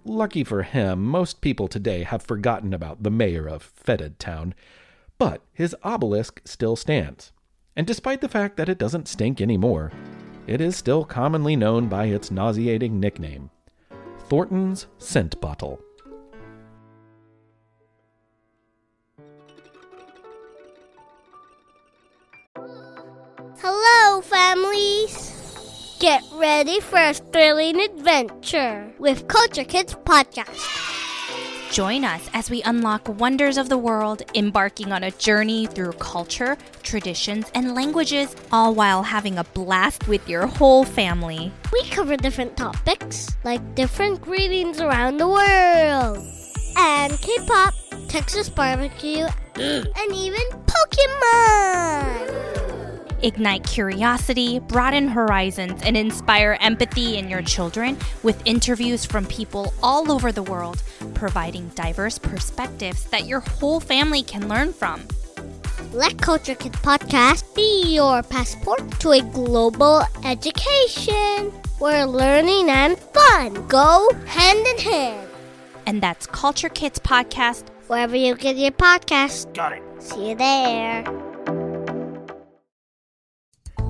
Lucky 0.05 0.43
for 0.43 0.63
him, 0.63 1.03
most 1.03 1.41
people 1.41 1.67
today 1.67 2.03
have 2.03 2.23
forgotten 2.23 2.73
about 2.73 3.03
the 3.03 3.11
mayor 3.11 3.47
of 3.47 3.61
Fetid 3.61 4.17
Town, 4.17 4.55
but 5.17 5.41
his 5.53 5.75
obelisk 5.83 6.41
still 6.45 6.75
stands. 6.75 7.32
And 7.75 7.87
despite 7.87 8.21
the 8.21 8.29
fact 8.29 8.57
that 8.57 8.69
it 8.69 8.77
doesn't 8.77 9.07
stink 9.07 9.41
anymore, 9.41 9.91
it 10.45 10.61
is 10.61 10.75
still 10.75 11.05
commonly 11.05 11.55
known 11.55 11.87
by 11.87 12.05
its 12.05 12.29
nauseating 12.29 12.99
nickname 12.99 13.49
Thornton's 14.29 14.87
Scent 14.97 15.39
Bottle. 15.41 15.81
Hello, 23.57 24.21
families! 24.21 25.31
Get 25.99 26.23
ready 26.33 26.79
for 26.79 26.97
a 26.99 27.13
thrilling 27.13 27.79
adventure 27.79 28.93
with 28.99 29.27
Culture 29.27 29.63
Kids 29.63 29.95
Podcast. 29.95 31.12
Join 31.73 32.05
us 32.05 32.29
as 32.35 32.51
we 32.51 32.61
unlock 32.61 33.09
wonders 33.17 33.57
of 33.57 33.67
the 33.67 33.79
world, 33.79 34.21
embarking 34.35 34.91
on 34.91 35.03
a 35.03 35.09
journey 35.09 35.65
through 35.65 35.93
culture, 35.93 36.55
traditions, 36.83 37.49
and 37.55 37.73
languages, 37.73 38.35
all 38.51 38.75
while 38.75 39.01
having 39.01 39.39
a 39.39 39.43
blast 39.43 40.07
with 40.07 40.29
your 40.29 40.45
whole 40.45 40.83
family. 40.83 41.51
We 41.71 41.83
cover 41.89 42.15
different 42.15 42.55
topics 42.55 43.35
like 43.43 43.73
different 43.73 44.21
greetings 44.21 44.81
around 44.81 45.17
the 45.17 45.27
world, 45.27 46.23
and 46.77 47.19
K 47.19 47.37
pop, 47.47 47.73
Texas 48.07 48.49
barbecue, 48.49 49.25
and 49.55 50.13
even 50.13 50.43
Pokemon! 50.67 52.52
Ignite 53.23 53.63
curiosity, 53.65 54.59
broaden 54.59 55.07
horizons, 55.07 55.81
and 55.83 55.95
inspire 55.95 56.57
empathy 56.59 57.17
in 57.17 57.29
your 57.29 57.41
children 57.41 57.97
with 58.21 58.45
interviews 58.45 59.05
from 59.05 59.25
people 59.27 59.73
all 59.81 60.11
over 60.11 60.33
the 60.33 60.43
world, 60.43 60.83
providing 61.13 61.69
diverse 61.69 62.17
perspectives 62.17 63.05
that 63.05 63.25
your 63.25 63.39
whole 63.39 63.79
family 63.79 64.23
can 64.23 64.49
learn 64.49 64.73
from. 64.73 65.07
Let 65.93 66.21
Culture 66.21 66.55
Kids 66.55 66.75
Podcast 66.79 67.55
be 67.55 67.95
your 67.95 68.23
passport 68.23 68.99
to 68.99 69.11
a 69.11 69.21
global 69.21 70.03
education 70.25 71.49
where 71.79 72.05
learning 72.05 72.69
and 72.69 72.99
fun 72.99 73.67
go 73.69 74.09
hand 74.25 74.67
in 74.67 74.77
hand. 74.79 75.29
And 75.85 76.03
that's 76.03 76.27
Culture 76.27 76.69
Kids 76.69 76.99
Podcast. 76.99 77.69
Wherever 77.87 78.17
you 78.17 78.35
get 78.35 78.57
your 78.57 78.71
podcast. 78.71 79.53
Got 79.53 79.73
it. 79.73 79.83
See 79.99 80.29
you 80.29 80.35
there. 80.35 81.22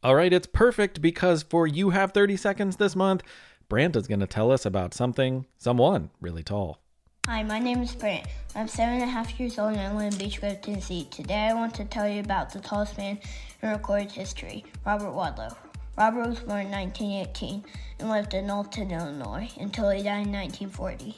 All 0.00 0.14
right, 0.14 0.32
it's 0.32 0.46
perfect 0.46 1.02
because 1.02 1.42
for 1.42 1.66
You 1.66 1.90
Have 1.90 2.12
30 2.12 2.36
Seconds 2.36 2.76
this 2.76 2.94
month, 2.94 3.24
Brant 3.68 3.96
is 3.96 4.06
going 4.06 4.20
to 4.20 4.28
tell 4.28 4.52
us 4.52 4.64
about 4.64 4.94
something, 4.94 5.44
someone 5.56 6.10
really 6.20 6.44
tall. 6.44 6.78
Hi, 7.26 7.42
my 7.42 7.58
name 7.58 7.82
is 7.82 7.96
Brant. 7.96 8.28
I'm 8.54 8.68
seven 8.68 8.94
and 8.94 9.02
a 9.02 9.06
half 9.06 9.40
years 9.40 9.58
old 9.58 9.72
and 9.72 9.80
I 9.80 9.92
live 9.92 10.12
in 10.12 10.18
Beech 10.20 10.40
Grove, 10.40 10.60
Tennessee. 10.60 11.08
Today 11.10 11.48
I 11.48 11.54
want 11.54 11.74
to 11.74 11.84
tell 11.84 12.08
you 12.08 12.20
about 12.20 12.52
the 12.52 12.60
tallest 12.60 12.96
man 12.96 13.18
in 13.60 13.70
recorded 13.70 14.12
history, 14.12 14.64
Robert 14.86 15.10
Wadlow. 15.10 15.56
Robert 15.96 16.28
was 16.28 16.38
born 16.38 16.66
in 16.66 16.70
1918 16.70 17.64
and 17.98 18.08
lived 18.08 18.34
in 18.34 18.48
Alton, 18.48 18.92
Illinois 18.92 19.50
until 19.58 19.90
he 19.90 20.04
died 20.04 20.26
in 20.26 20.32
1940. 20.32 21.16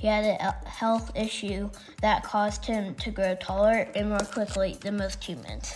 He 0.00 0.06
had 0.06 0.24
a 0.24 0.68
health 0.68 1.10
issue 1.16 1.70
that 2.02 2.22
caused 2.22 2.64
him 2.66 2.94
to 2.94 3.10
grow 3.10 3.34
taller 3.34 3.88
and 3.96 4.10
more 4.10 4.18
quickly 4.20 4.78
than 4.80 4.96
most 4.96 5.24
humans. 5.24 5.74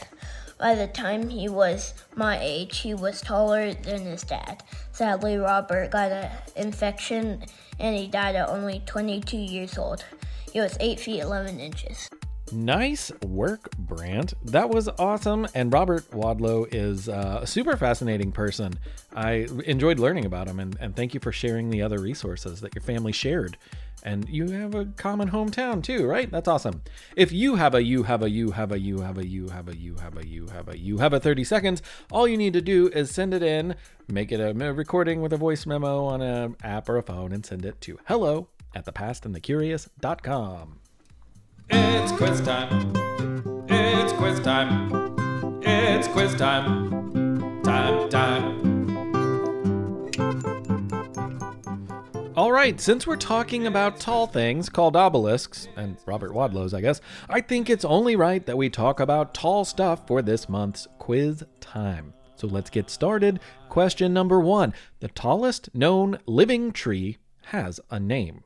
By 0.58 0.74
the 0.74 0.86
time 0.86 1.28
he 1.28 1.48
was 1.48 1.92
my 2.14 2.38
age, 2.40 2.78
he 2.78 2.94
was 2.94 3.20
taller 3.20 3.74
than 3.74 4.02
his 4.02 4.22
dad. 4.22 4.62
Sadly, 4.92 5.36
Robert 5.36 5.90
got 5.90 6.10
an 6.10 6.30
infection 6.56 7.44
and 7.78 7.96
he 7.96 8.06
died 8.06 8.36
at 8.36 8.48
only 8.48 8.82
22 8.86 9.36
years 9.36 9.76
old. 9.76 10.04
He 10.52 10.60
was 10.60 10.76
8 10.80 10.98
feet 10.98 11.20
11 11.20 11.60
inches. 11.60 12.08
Nice 12.52 13.10
work, 13.22 13.70
Brant. 13.76 14.34
That 14.44 14.70
was 14.70 14.88
awesome. 14.98 15.46
And 15.54 15.72
Robert 15.72 16.08
Wadlow 16.12 16.72
is 16.72 17.08
uh, 17.08 17.40
a 17.42 17.46
super 17.46 17.76
fascinating 17.76 18.30
person. 18.30 18.78
I 19.14 19.48
enjoyed 19.64 19.98
learning 19.98 20.26
about 20.26 20.46
him, 20.46 20.60
and, 20.60 20.76
and 20.80 20.94
thank 20.94 21.12
you 21.12 21.20
for 21.20 21.32
sharing 21.32 21.70
the 21.70 21.82
other 21.82 21.98
resources 21.98 22.60
that 22.60 22.74
your 22.74 22.82
family 22.82 23.12
shared. 23.12 23.56
And 24.06 24.28
you 24.28 24.50
have 24.50 24.72
a 24.76 24.84
common 24.84 25.30
hometown 25.30 25.82
too, 25.82 26.06
right? 26.06 26.30
That's 26.30 26.46
awesome. 26.46 26.82
If 27.16 27.32
you 27.32 27.56
have 27.56 27.74
a 27.74 27.82
you 27.82 28.04
have 28.04 28.22
a 28.22 28.30
you 28.30 28.52
have 28.52 28.70
a 28.70 28.78
you 28.78 29.00
have 29.00 29.18
a 29.18 29.26
you 29.26 29.48
have 29.48 29.66
a 29.66 29.76
you 29.76 29.96
have 29.96 30.16
a 30.16 30.24
you 30.24 30.46
have 30.46 30.68
a 30.68 30.78
you 30.78 30.98
have 30.98 31.12
a 31.12 31.18
30 31.18 31.42
seconds, 31.42 31.82
all 32.12 32.28
you 32.28 32.36
need 32.36 32.52
to 32.52 32.60
do 32.60 32.88
is 32.90 33.10
send 33.10 33.34
it 33.34 33.42
in, 33.42 33.74
make 34.06 34.30
it 34.30 34.38
a 34.38 34.54
recording 34.72 35.22
with 35.22 35.32
a 35.32 35.36
voice 35.36 35.66
memo 35.66 36.04
on 36.04 36.22
an 36.22 36.54
app 36.62 36.88
or 36.88 36.96
a 36.98 37.02
phone, 37.02 37.32
and 37.32 37.44
send 37.44 37.66
it 37.66 37.80
to 37.80 37.98
hello 38.06 38.46
at 38.76 38.84
thepastandthecurious.com. 38.84 40.78
It's 41.68 42.12
quiz 42.12 42.40
time. 42.42 42.92
It's 43.68 44.12
quiz 44.12 44.38
time. 44.38 45.62
It's 45.62 46.06
quiz 46.06 46.36
time. 46.36 47.62
Time, 47.64 48.08
time. 48.08 48.75
All 52.36 52.52
right, 52.52 52.78
since 52.78 53.06
we're 53.06 53.16
talking 53.16 53.66
about 53.66 53.98
tall 53.98 54.26
things 54.26 54.68
called 54.68 54.94
obelisks, 54.94 55.68
and 55.74 55.96
Robert 56.04 56.34
Wadlow's, 56.34 56.74
I 56.74 56.82
guess, 56.82 57.00
I 57.30 57.40
think 57.40 57.70
it's 57.70 57.82
only 57.82 58.14
right 58.14 58.44
that 58.44 58.58
we 58.58 58.68
talk 58.68 59.00
about 59.00 59.32
tall 59.32 59.64
stuff 59.64 60.06
for 60.06 60.20
this 60.20 60.46
month's 60.46 60.86
quiz 60.98 61.42
time. 61.60 62.12
So 62.34 62.46
let's 62.46 62.68
get 62.68 62.90
started. 62.90 63.40
Question 63.70 64.12
number 64.12 64.38
one 64.38 64.74
The 65.00 65.08
tallest 65.08 65.74
known 65.74 66.18
living 66.26 66.72
tree 66.72 67.16
has 67.44 67.80
a 67.90 67.98
name. 67.98 68.44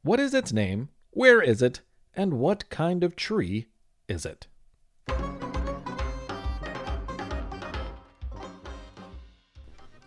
What 0.00 0.20
is 0.20 0.32
its 0.32 0.50
name? 0.50 0.88
Where 1.10 1.42
is 1.42 1.60
it? 1.60 1.82
And 2.14 2.38
what 2.40 2.70
kind 2.70 3.04
of 3.04 3.14
tree 3.14 3.66
is 4.08 4.24
it? 4.24 4.46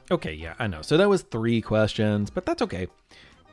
Okay, 0.10 0.34
yeah, 0.34 0.56
I 0.58 0.66
know. 0.66 0.82
So 0.82 0.98
that 0.98 1.08
was 1.08 1.22
three 1.22 1.62
questions, 1.62 2.32
but 2.32 2.48
that's 2.48 2.64
okay. 2.64 2.88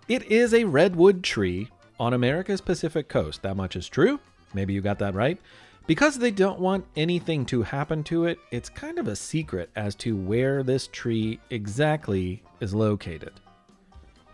It 0.08 0.22
is 0.32 0.54
a 0.54 0.64
redwood 0.64 1.22
tree 1.22 1.68
on 2.00 2.14
America's 2.14 2.62
Pacific 2.62 3.10
coast. 3.10 3.42
That 3.42 3.58
much 3.58 3.76
is 3.76 3.90
true. 3.90 4.18
Maybe 4.54 4.72
you 4.72 4.80
got 4.80 4.98
that 5.00 5.14
right. 5.14 5.38
Because 5.86 6.18
they 6.18 6.30
don't 6.30 6.60
want 6.60 6.86
anything 6.96 7.44
to 7.46 7.62
happen 7.62 8.02
to 8.04 8.24
it, 8.24 8.38
it's 8.50 8.70
kind 8.70 8.98
of 8.98 9.06
a 9.06 9.14
secret 9.14 9.68
as 9.76 9.94
to 9.96 10.16
where 10.16 10.62
this 10.62 10.86
tree 10.86 11.40
exactly 11.50 12.42
is 12.60 12.72
located. 12.72 13.34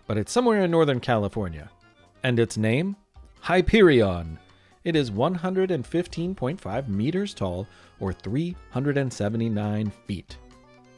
But 0.07 0.17
it's 0.17 0.31
somewhere 0.31 0.63
in 0.63 0.71
Northern 0.71 1.01
California. 1.01 1.69
And 2.23 2.39
its 2.39 2.57
name? 2.57 2.95
Hyperion. 3.41 4.39
It 4.85 4.95
is 4.95 5.11
115.5 5.11 6.89
meters 6.89 7.35
tall 7.35 7.67
or 7.99 8.13
379 8.13 9.93
feet. 10.07 10.37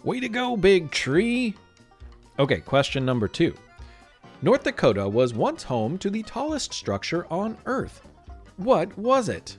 Way 0.04 0.20
to 0.20 0.28
go, 0.28 0.54
big 0.54 0.90
tree! 0.90 1.54
Okay, 2.38 2.60
question 2.60 3.06
number 3.06 3.26
two. 3.26 3.54
North 4.42 4.64
Dakota 4.64 5.08
was 5.08 5.32
once 5.32 5.62
home 5.62 5.96
to 5.96 6.10
the 6.10 6.22
tallest 6.22 6.74
structure 6.74 7.26
on 7.30 7.56
Earth. 7.64 8.06
What 8.58 8.96
was 8.98 9.30
it? 9.30 9.56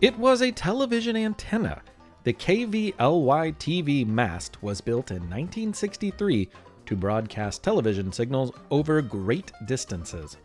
It 0.00 0.18
was 0.18 0.40
a 0.40 0.50
television 0.50 1.16
antenna. 1.16 1.82
The 2.24 2.32
KVLY 2.32 3.56
TV 3.56 4.06
mast 4.06 4.62
was 4.62 4.80
built 4.80 5.10
in 5.10 5.18
1963 5.18 6.48
to 6.86 6.96
broadcast 6.96 7.62
television 7.62 8.10
signals 8.10 8.52
over 8.70 9.02
great 9.02 9.52
distances, 9.66 10.38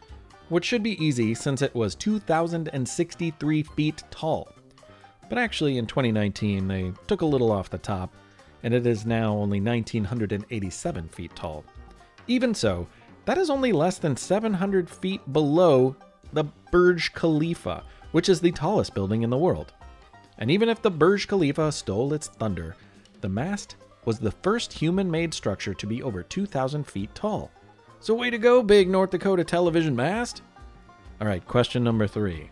which 0.49 0.65
should 0.65 0.83
be 0.83 1.01
easy 1.03 1.33
since 1.33 1.61
it 1.61 1.73
was 1.73 1.95
2,063 1.95 3.63
feet 3.63 4.03
tall. 4.11 4.49
But 5.29 5.37
actually, 5.37 5.77
in 5.77 5.85
2019, 5.87 6.67
they 6.67 6.93
took 7.07 7.21
a 7.21 7.25
little 7.25 7.51
off 7.51 7.69
the 7.69 7.77
top, 7.77 8.13
and 8.63 8.73
it 8.73 8.87
is 8.87 9.05
now 9.05 9.33
only 9.33 9.59
1,987 9.59 11.09
feet 11.09 11.35
tall. 11.35 11.65
Even 12.27 12.53
so, 12.53 12.87
that 13.25 13.37
is 13.37 13.49
only 13.49 13.71
less 13.71 13.97
than 13.97 14.15
700 14.15 14.89
feet 14.89 15.21
below 15.33 15.95
the 16.33 16.45
Burj 16.71 17.13
Khalifa, 17.13 17.83
which 18.11 18.29
is 18.29 18.39
the 18.39 18.51
tallest 18.51 18.93
building 18.93 19.23
in 19.23 19.29
the 19.29 19.37
world. 19.37 19.73
And 20.37 20.49
even 20.51 20.69
if 20.69 20.81
the 20.81 20.91
Burj 20.91 21.27
Khalifa 21.27 21.71
stole 21.71 22.13
its 22.13 22.27
thunder, 22.27 22.75
the 23.21 23.29
mast 23.29 23.75
was 24.05 24.19
the 24.19 24.31
first 24.31 24.71
human 24.71 25.11
made 25.11 25.33
structure 25.33 25.73
to 25.73 25.87
be 25.87 26.01
over 26.01 26.23
2,000 26.23 26.85
feet 26.85 27.13
tall. 27.13 27.51
So, 27.99 28.13
way 28.13 28.29
to 28.29 28.37
go, 28.37 28.61
big 28.61 28.89
North 28.89 29.09
Dakota 29.09 29.43
television 29.43 29.95
mast! 29.95 30.41
All 31.19 31.27
right, 31.27 31.45
question 31.45 31.83
number 31.83 32.07
three. 32.07 32.51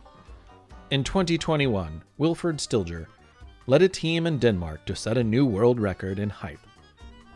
In 0.92 1.04
2021, 1.04 2.04
Wilfred 2.20 2.58
Stilger 2.58 3.08
led 3.66 3.82
a 3.82 3.90
team 3.90 4.28
in 4.28 4.38
Denmark 4.38 4.86
to 4.86 4.96
set 4.96 5.18
a 5.18 5.24
new 5.24 5.44
world 5.44 5.80
record 5.80 6.20
in 6.20 6.30
height. 6.30 6.60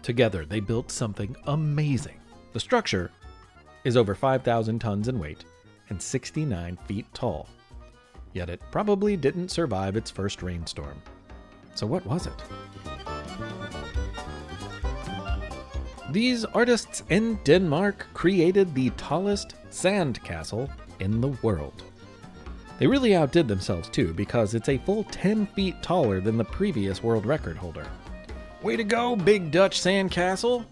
Together, 0.03 0.45
they 0.45 0.59
built 0.59 0.91
something 0.91 1.35
amazing. 1.47 2.19
The 2.53 2.59
structure 2.59 3.09
is 3.83 3.97
over 3.97 4.13
5,000 4.13 4.77
tons 4.77 5.07
in 5.07 5.17
weight 5.17 5.45
and 5.89 5.99
69 5.99 6.77
feet 6.85 7.11
tall. 7.15 7.49
Yet 8.33 8.51
it 8.51 8.61
probably 8.69 9.17
didn't 9.17 9.49
survive 9.49 9.95
its 9.95 10.11
first 10.11 10.43
rainstorm. 10.43 11.01
So, 11.73 11.87
what 11.87 12.05
was 12.05 12.27
it? 12.27 12.43
These 16.11 16.45
artists 16.45 17.01
in 17.09 17.39
Denmark 17.43 18.05
created 18.13 18.75
the 18.75 18.91
tallest 18.91 19.55
sand 19.71 20.23
castle 20.23 20.69
in 20.99 21.19
the 21.19 21.35
world. 21.41 21.88
They 22.79 22.87
really 22.87 23.13
outdid 23.13 23.49
themselves 23.49 23.89
too, 23.89 24.13
because 24.13 24.55
it's 24.55 24.69
a 24.69 24.77
full 24.77 25.03
10 25.03 25.47
feet 25.47 25.83
taller 25.83 26.21
than 26.21 26.37
the 26.37 26.45
previous 26.45 27.03
world 27.03 27.25
record 27.25 27.57
holder. 27.57 27.85
Way 28.63 28.77
to 28.77 28.85
go, 28.85 29.17
Big 29.17 29.51
Dutch 29.51 29.81
Sandcastle! 29.81 30.65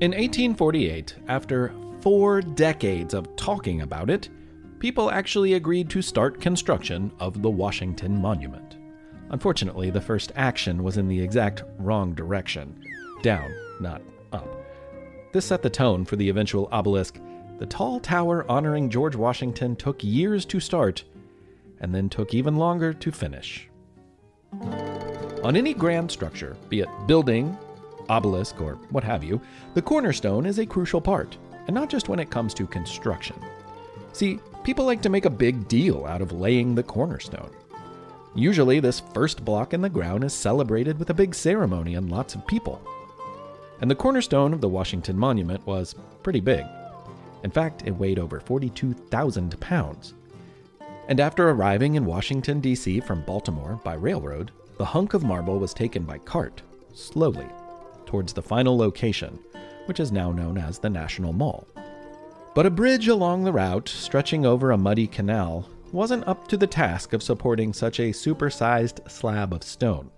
In 0.00 0.12
1848, 0.12 1.16
after 1.26 1.74
four 2.00 2.40
decades 2.40 3.14
of 3.14 3.34
talking 3.34 3.80
about 3.80 4.10
it, 4.10 4.28
people 4.78 5.10
actually 5.10 5.54
agreed 5.54 5.90
to 5.90 6.02
start 6.02 6.40
construction 6.40 7.10
of 7.18 7.42
the 7.42 7.50
Washington 7.50 8.16
Monument. 8.22 8.76
Unfortunately, 9.30 9.90
the 9.90 10.00
first 10.00 10.30
action 10.36 10.84
was 10.84 10.98
in 10.98 11.08
the 11.08 11.20
exact 11.20 11.64
wrong 11.78 12.14
direction 12.14 12.80
down, 13.22 13.52
not 13.80 14.02
up. 14.32 14.48
This 15.32 15.46
set 15.46 15.62
the 15.62 15.70
tone 15.70 16.04
for 16.04 16.16
the 16.16 16.28
eventual 16.28 16.68
obelisk. 16.72 17.18
The 17.58 17.66
tall 17.66 18.00
tower 18.00 18.44
honoring 18.48 18.88
George 18.88 19.16
Washington 19.16 19.76
took 19.76 20.02
years 20.02 20.44
to 20.46 20.60
start, 20.60 21.04
and 21.80 21.94
then 21.94 22.08
took 22.08 22.34
even 22.34 22.56
longer 22.56 22.92
to 22.92 23.12
finish. 23.12 23.68
On 25.44 25.56
any 25.56 25.74
grand 25.74 26.10
structure, 26.10 26.56
be 26.68 26.80
it 26.80 26.88
building, 27.06 27.56
obelisk, 28.08 28.60
or 28.60 28.74
what 28.90 29.04
have 29.04 29.22
you, 29.22 29.40
the 29.74 29.82
cornerstone 29.82 30.46
is 30.46 30.58
a 30.58 30.66
crucial 30.66 31.00
part, 31.00 31.36
and 31.66 31.74
not 31.74 31.90
just 31.90 32.08
when 32.08 32.18
it 32.18 32.30
comes 32.30 32.54
to 32.54 32.66
construction. 32.66 33.36
See, 34.12 34.40
people 34.64 34.84
like 34.84 35.02
to 35.02 35.10
make 35.10 35.26
a 35.26 35.30
big 35.30 35.68
deal 35.68 36.06
out 36.06 36.22
of 36.22 36.32
laying 36.32 36.74
the 36.74 36.82
cornerstone. 36.82 37.50
Usually, 38.34 38.80
this 38.80 39.00
first 39.14 39.44
block 39.44 39.74
in 39.74 39.80
the 39.80 39.88
ground 39.88 40.24
is 40.24 40.32
celebrated 40.32 40.98
with 40.98 41.10
a 41.10 41.14
big 41.14 41.34
ceremony 41.34 41.94
and 41.94 42.10
lots 42.10 42.34
of 42.34 42.46
people. 42.46 42.80
And 43.80 43.90
the 43.90 43.94
cornerstone 43.94 44.52
of 44.52 44.60
the 44.60 44.68
Washington 44.68 45.16
Monument 45.16 45.64
was 45.66 45.94
pretty 46.22 46.40
big. 46.40 46.64
In 47.44 47.50
fact, 47.50 47.84
it 47.86 47.92
weighed 47.92 48.18
over 48.18 48.40
42,000 48.40 49.60
pounds. 49.60 50.14
And 51.08 51.20
after 51.20 51.48
arriving 51.48 51.94
in 51.94 52.04
Washington, 52.04 52.60
D.C. 52.60 53.00
from 53.00 53.22
Baltimore 53.22 53.80
by 53.84 53.94
railroad, 53.94 54.50
the 54.76 54.84
hunk 54.84 55.14
of 55.14 55.24
marble 55.24 55.58
was 55.58 55.72
taken 55.72 56.02
by 56.02 56.18
cart, 56.18 56.62
slowly, 56.92 57.46
towards 58.06 58.32
the 58.32 58.42
final 58.42 58.76
location, 58.76 59.38
which 59.86 60.00
is 60.00 60.12
now 60.12 60.32
known 60.32 60.58
as 60.58 60.78
the 60.78 60.90
National 60.90 61.32
Mall. 61.32 61.66
But 62.54 62.66
a 62.66 62.70
bridge 62.70 63.08
along 63.08 63.44
the 63.44 63.52
route, 63.52 63.88
stretching 63.88 64.44
over 64.44 64.72
a 64.72 64.78
muddy 64.78 65.06
canal, 65.06 65.68
wasn't 65.92 66.26
up 66.28 66.48
to 66.48 66.56
the 66.56 66.66
task 66.66 67.12
of 67.12 67.22
supporting 67.22 67.72
such 67.72 68.00
a 68.00 68.10
supersized 68.10 69.08
slab 69.10 69.52
of 69.52 69.62
stone. 69.62 70.10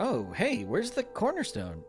Oh, 0.00 0.32
hey, 0.32 0.64
where's 0.64 0.90
the 0.90 1.02
cornerstone? 1.02 1.84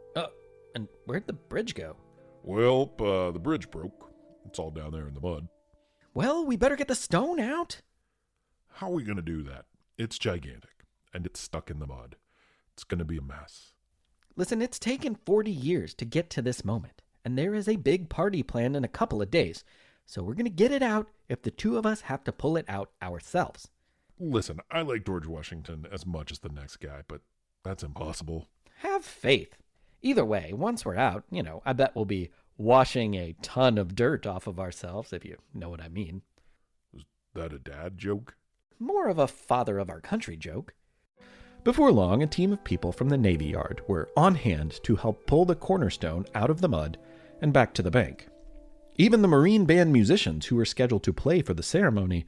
And 0.79 0.87
where'd 1.03 1.27
the 1.27 1.33
bridge 1.33 1.75
go? 1.75 1.97
Well, 2.41 2.93
uh, 3.01 3.31
the 3.31 3.39
bridge 3.39 3.69
broke. 3.69 4.13
It's 4.45 4.59
all 4.59 4.71
down 4.71 4.93
there 4.93 5.09
in 5.09 5.13
the 5.13 5.19
mud. 5.19 5.49
Well, 6.13 6.45
we 6.45 6.55
better 6.55 6.77
get 6.77 6.87
the 6.87 6.95
stone 6.95 7.37
out. 7.37 7.81
How 8.75 8.87
are 8.87 8.93
we 8.93 9.03
going 9.03 9.17
to 9.17 9.21
do 9.21 9.43
that? 9.43 9.65
It's 9.97 10.17
gigantic, 10.17 10.85
and 11.13 11.25
it's 11.25 11.41
stuck 11.41 11.69
in 11.69 11.79
the 11.79 11.85
mud. 11.85 12.15
It's 12.71 12.85
going 12.85 12.99
to 12.99 13.05
be 13.05 13.17
a 13.17 13.21
mess. 13.21 13.73
Listen, 14.37 14.61
it's 14.61 14.79
taken 14.79 15.15
40 15.15 15.51
years 15.51 15.93
to 15.95 16.05
get 16.05 16.29
to 16.29 16.41
this 16.41 16.63
moment, 16.63 17.01
and 17.25 17.37
there 17.37 17.53
is 17.53 17.67
a 17.67 17.75
big 17.75 18.07
party 18.07 18.41
planned 18.41 18.77
in 18.77 18.85
a 18.85 18.87
couple 18.87 19.21
of 19.21 19.29
days. 19.29 19.65
So 20.05 20.23
we're 20.23 20.33
going 20.33 20.45
to 20.45 20.49
get 20.49 20.71
it 20.71 20.81
out 20.81 21.09
if 21.27 21.41
the 21.41 21.51
two 21.51 21.77
of 21.77 21.85
us 21.85 22.01
have 22.01 22.23
to 22.23 22.31
pull 22.31 22.55
it 22.55 22.65
out 22.69 22.91
ourselves. 23.01 23.67
Listen, 24.17 24.61
I 24.71 24.83
like 24.83 25.05
George 25.05 25.27
Washington 25.27 25.87
as 25.91 26.05
much 26.05 26.31
as 26.31 26.39
the 26.39 26.47
next 26.47 26.77
guy, 26.77 27.01
but 27.09 27.19
that's 27.65 27.83
impossible. 27.83 28.47
Have 28.77 29.03
faith. 29.03 29.57
Either 30.01 30.23
way, 30.23 30.51
once 30.53 30.85
we're 30.85 30.95
out, 30.95 31.23
you 31.29 31.43
know, 31.43 31.61
I 31.65 31.73
bet 31.73 31.95
we'll 31.95 32.05
be 32.05 32.29
washing 32.57 33.15
a 33.15 33.35
ton 33.41 33.77
of 33.77 33.95
dirt 33.95 34.25
off 34.25 34.47
of 34.47 34.59
ourselves, 34.59 35.13
if 35.13 35.25
you 35.25 35.37
know 35.53 35.69
what 35.69 35.81
I 35.81 35.89
mean. 35.89 36.21
Is 36.93 37.03
that 37.33 37.53
a 37.53 37.59
dad 37.59 37.97
joke? 37.97 38.35
More 38.79 39.07
of 39.09 39.19
a 39.19 39.27
father 39.27 39.77
of 39.77 39.89
our 39.89 39.99
country 39.99 40.37
joke. 40.37 40.73
Before 41.63 41.91
long, 41.91 42.23
a 42.23 42.27
team 42.27 42.53
of 42.53 42.63
people 42.63 42.93
from 42.93 43.09
the 43.09 43.17
Navy 43.17 43.47
Yard 43.47 43.81
were 43.87 44.09
on 44.15 44.35
hand 44.35 44.79
to 44.83 44.95
help 44.95 45.27
pull 45.27 45.43
the 45.43 45.55
cornerstone 45.55 46.25
out 46.33 46.49
of 46.49 46.61
the 46.61 46.69
mud 46.69 46.97
and 47.41 47.51
back 47.51 47.73
to 47.73 47.81
the 47.81 47.91
bank. 47.91 48.27
Even 48.95 49.21
the 49.21 49.27
Marine 49.27 49.65
Band 49.65 49.91
musicians 49.91 50.45
who 50.45 50.55
were 50.55 50.65
scheduled 50.65 51.03
to 51.03 51.13
play 51.13 51.41
for 51.41 51.53
the 51.53 51.63
ceremony 51.63 52.25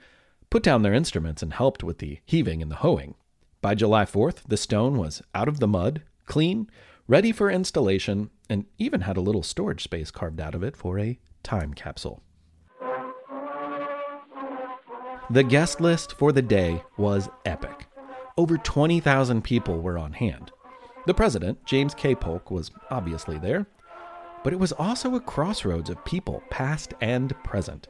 put 0.50 0.64
down 0.64 0.82
their 0.82 0.94
instruments 0.94 1.42
and 1.42 1.54
helped 1.54 1.84
with 1.84 2.00
the 2.00 2.20
heaving 2.26 2.62
and 2.62 2.70
the 2.70 2.78
hoeing. 2.78 3.16
By 3.62 3.76
July 3.76 4.06
4th, 4.06 4.44
the 4.48 4.58
stone 4.58 4.98
was 4.98 5.22
out 5.34 5.48
of 5.48 5.60
the 5.60 5.68
mud, 5.68 6.02
clean, 6.26 6.70
ready 7.08 7.32
for 7.32 7.50
installation, 7.50 8.30
and 8.50 8.66
even 8.78 9.02
had 9.02 9.18
a 9.18 9.22
little 9.22 9.44
storage 9.44 9.84
space 9.84 10.12
carved 10.12 10.40
out 10.40 10.56
of 10.56 10.64
it 10.64 10.76
for 10.76 11.00
a 11.00 11.20
time 11.44 11.74
capsule. 11.74 12.22
The 15.30 15.44
guest 15.44 15.80
list 15.80 16.14
for 16.14 16.32
the 16.32 16.42
day 16.42 16.84
was 16.98 17.30
epic. 17.46 17.88
Over 18.38 18.58
20,000 18.58 19.42
people 19.44 19.82
were 19.82 19.98
on 19.98 20.14
hand. 20.14 20.52
The 21.06 21.14
president, 21.14 21.64
James 21.66 21.94
K. 21.94 22.16
Polk, 22.16 22.52
was 22.52 22.72
obviously 22.90 23.40
there, 23.40 23.66
but 24.44 24.54
it 24.54 24.60
was 24.60 24.72
also 24.74 25.16
a 25.16 25.20
crossroads 25.22 25.90
of 25.90 26.04
people, 26.04 26.44
past 26.50 26.94
and 27.02 27.34
present. 27.44 27.88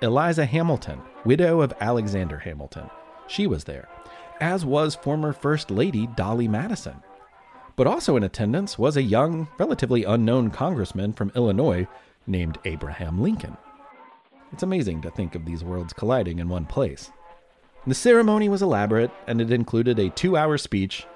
Eliza 0.00 0.44
Hamilton, 0.44 1.00
widow 1.24 1.60
of 1.60 1.72
Alexander 1.80 2.38
Hamilton, 2.38 2.90
she 3.28 3.46
was 3.46 3.64
there, 3.64 3.88
as 4.40 4.64
was 4.64 4.94
former 4.94 5.32
First 5.32 5.70
Lady 5.70 6.08
Dolley 6.08 6.48
Madison. 6.48 7.00
But 7.76 7.86
also 7.86 8.16
in 8.16 8.22
attendance 8.22 8.78
was 8.78 8.96
a 8.96 9.02
young, 9.02 9.48
relatively 9.58 10.04
unknown 10.04 10.50
congressman 10.50 11.12
from 11.12 11.32
Illinois 11.34 11.86
named 12.26 12.58
Abraham 12.64 13.20
Lincoln. 13.20 13.56
It's 14.52 14.62
amazing 14.62 15.00
to 15.02 15.10
think 15.10 15.34
of 15.34 15.44
these 15.44 15.64
worlds 15.64 15.92
colliding 15.92 16.38
in 16.38 16.48
one 16.48 16.66
place. 16.66 17.10
The 17.86 17.94
ceremony 17.94 18.48
was 18.48 18.62
elaborate, 18.62 19.10
and 19.26 19.40
it 19.40 19.50
included 19.50 19.98
a 19.98 20.10
two 20.10 20.36
hour 20.36 20.58
speech, 20.58 21.06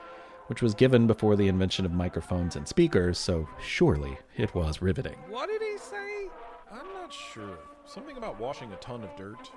which 0.47 0.63
was 0.63 0.75
given 0.75 1.07
before 1.07 1.37
the 1.37 1.49
invention 1.49 1.85
of 1.85 1.93
microphones 1.93 2.57
and 2.57 2.67
speakers, 2.67 3.19
so 3.19 3.49
surely 3.63 4.17
it 4.37 4.55
was 4.55 4.81
riveting. 4.81 5.17
What 5.29 5.49
did 5.49 5.63
he 5.63 5.77
say? 5.77 6.29
I'm 6.73 6.87
not 6.95 7.13
sure. 7.13 7.59
Something 7.85 8.17
about 8.17 8.41
washing 8.41 8.73
a 8.73 8.77
ton 8.77 9.05
of 9.05 9.15
dirt. 9.17 9.51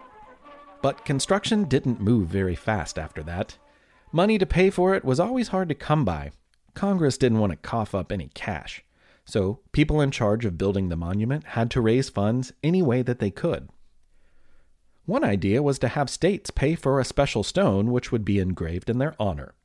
But 0.82 1.06
construction 1.06 1.64
didn't 1.64 2.02
move 2.02 2.28
very 2.28 2.56
fast 2.56 3.00
after 3.00 3.24
that. 3.24 3.58
Money 4.12 4.38
to 4.38 4.46
pay 4.46 4.70
for 4.70 4.94
it 4.94 5.06
was 5.06 5.20
always 5.20 5.48
hard 5.48 5.70
to 5.70 5.76
come 5.76 6.06
by. 6.06 6.32
Congress 6.80 7.18
didn't 7.18 7.40
want 7.40 7.52
to 7.52 7.58
cough 7.58 7.94
up 7.94 8.10
any 8.10 8.30
cash. 8.34 8.86
So, 9.26 9.60
people 9.74 10.00
in 10.00 10.12
charge 10.12 10.46
of 10.46 10.58
building 10.58 10.88
the 10.88 10.96
monument 10.96 11.44
had 11.48 11.70
to 11.72 11.82
raise 11.82 12.08
funds 12.08 12.54
any 12.64 12.82
way 12.82 13.02
that 13.02 13.20
they 13.20 13.32
could. 13.32 13.68
One 15.06 15.26
idea 15.26 15.62
was 15.62 15.78
to 15.80 15.90
have 15.90 16.10
states 16.10 16.52
pay 16.52 16.76
for 16.76 16.98
a 16.98 17.04
special 17.04 17.44
stone 17.44 17.92
which 17.92 18.14
would 18.14 18.24
be 18.24 18.40
engraved 18.40 18.90
in 18.90 18.98
their 18.98 19.14
honor. 19.20 19.56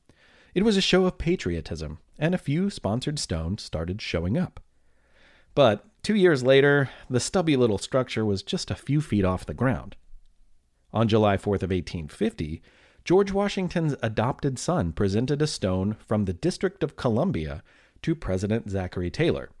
It 0.53 0.63
was 0.63 0.75
a 0.75 0.81
show 0.81 1.05
of 1.05 1.17
patriotism, 1.17 1.99
and 2.19 2.35
a 2.35 2.37
few 2.37 2.69
sponsored 2.69 3.17
stones 3.17 3.63
started 3.63 4.01
showing 4.01 4.37
up. 4.37 4.59
But 5.53 5.85
two 6.03 6.15
years 6.15 6.43
later, 6.43 6.89
the 7.09 7.21
stubby 7.21 7.55
little 7.55 7.77
structure 7.77 8.25
was 8.25 8.43
just 8.43 8.69
a 8.69 8.75
few 8.75 8.99
feet 8.99 9.23
off 9.23 9.45
the 9.45 9.53
ground. 9.53 9.95
On 10.91 11.07
July 11.07 11.37
4th 11.37 11.63
of 11.63 11.71
1850, 11.71 12.61
George 13.05 13.31
Washington's 13.31 13.95
adopted 14.01 14.57
son 14.57 14.91
presented 14.91 15.39
a 15.39 15.45
stone 15.45 15.95
from 16.07 16.25
the 16.25 16.33
District 16.33 16.81
of 16.81 16.95
Columbia 16.95 17.61
to 18.01 18.15
President 18.15 18.67
Zachary 18.67 19.11
Taylor. 19.11 19.51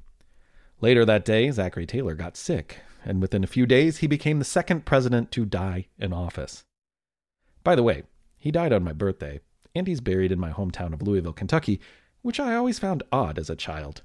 Later 0.81 1.05
that 1.05 1.23
day, 1.23 1.51
Zachary 1.51 1.85
Taylor 1.85 2.15
got 2.15 2.35
sick, 2.35 2.79
and 3.03 3.21
within 3.21 3.43
a 3.43 3.47
few 3.47 3.67
days, 3.67 3.97
he 3.97 4.07
became 4.07 4.39
the 4.39 4.45
second 4.45 4.83
president 4.83 5.31
to 5.31 5.45
die 5.45 5.85
in 5.99 6.11
office. 6.11 6.63
By 7.63 7.75
the 7.75 7.83
way, 7.83 8.01
he 8.35 8.49
died 8.49 8.73
on 8.73 8.83
my 8.83 8.93
birthday, 8.93 9.41
and 9.75 9.85
he's 9.85 10.01
buried 10.01 10.31
in 10.31 10.39
my 10.39 10.49
hometown 10.49 10.91
of 10.91 11.03
Louisville, 11.03 11.31
Kentucky, 11.31 11.79
which 12.23 12.39
I 12.39 12.55
always 12.55 12.79
found 12.79 13.03
odd 13.11 13.37
as 13.37 13.51
a 13.51 13.55
child. 13.55 14.01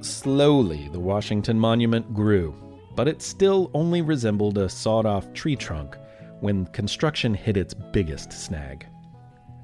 Slowly, 0.00 0.88
the 0.88 0.98
Washington 0.98 1.60
Monument 1.60 2.12
grew, 2.12 2.52
but 2.96 3.06
it 3.06 3.22
still 3.22 3.70
only 3.74 4.02
resembled 4.02 4.58
a 4.58 4.68
sawed 4.68 5.06
off 5.06 5.32
tree 5.34 5.54
trunk 5.54 5.96
when 6.42 6.66
construction 6.66 7.32
hit 7.32 7.56
its 7.56 7.72
biggest 7.72 8.32
snag. 8.32 8.86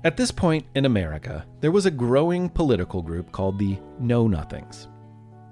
At 0.04 0.16
this 0.16 0.30
point 0.30 0.64
in 0.76 0.84
America, 0.84 1.44
there 1.60 1.72
was 1.72 1.86
a 1.86 1.90
growing 1.90 2.48
political 2.48 3.02
group 3.02 3.32
called 3.32 3.58
the 3.58 3.76
Know 3.98 4.28
Nothings. 4.28 4.86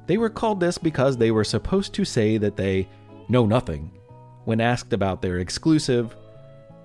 They 0.06 0.18
were 0.18 0.30
called 0.30 0.60
this 0.60 0.78
because 0.78 1.16
they 1.16 1.32
were 1.32 1.42
supposed 1.42 1.92
to 1.94 2.04
say 2.04 2.38
that 2.38 2.56
they 2.56 2.88
know 3.28 3.44
nothing 3.44 3.90
when 4.44 4.60
asked 4.60 4.92
about 4.92 5.20
their 5.20 5.40
exclusive 5.40 6.16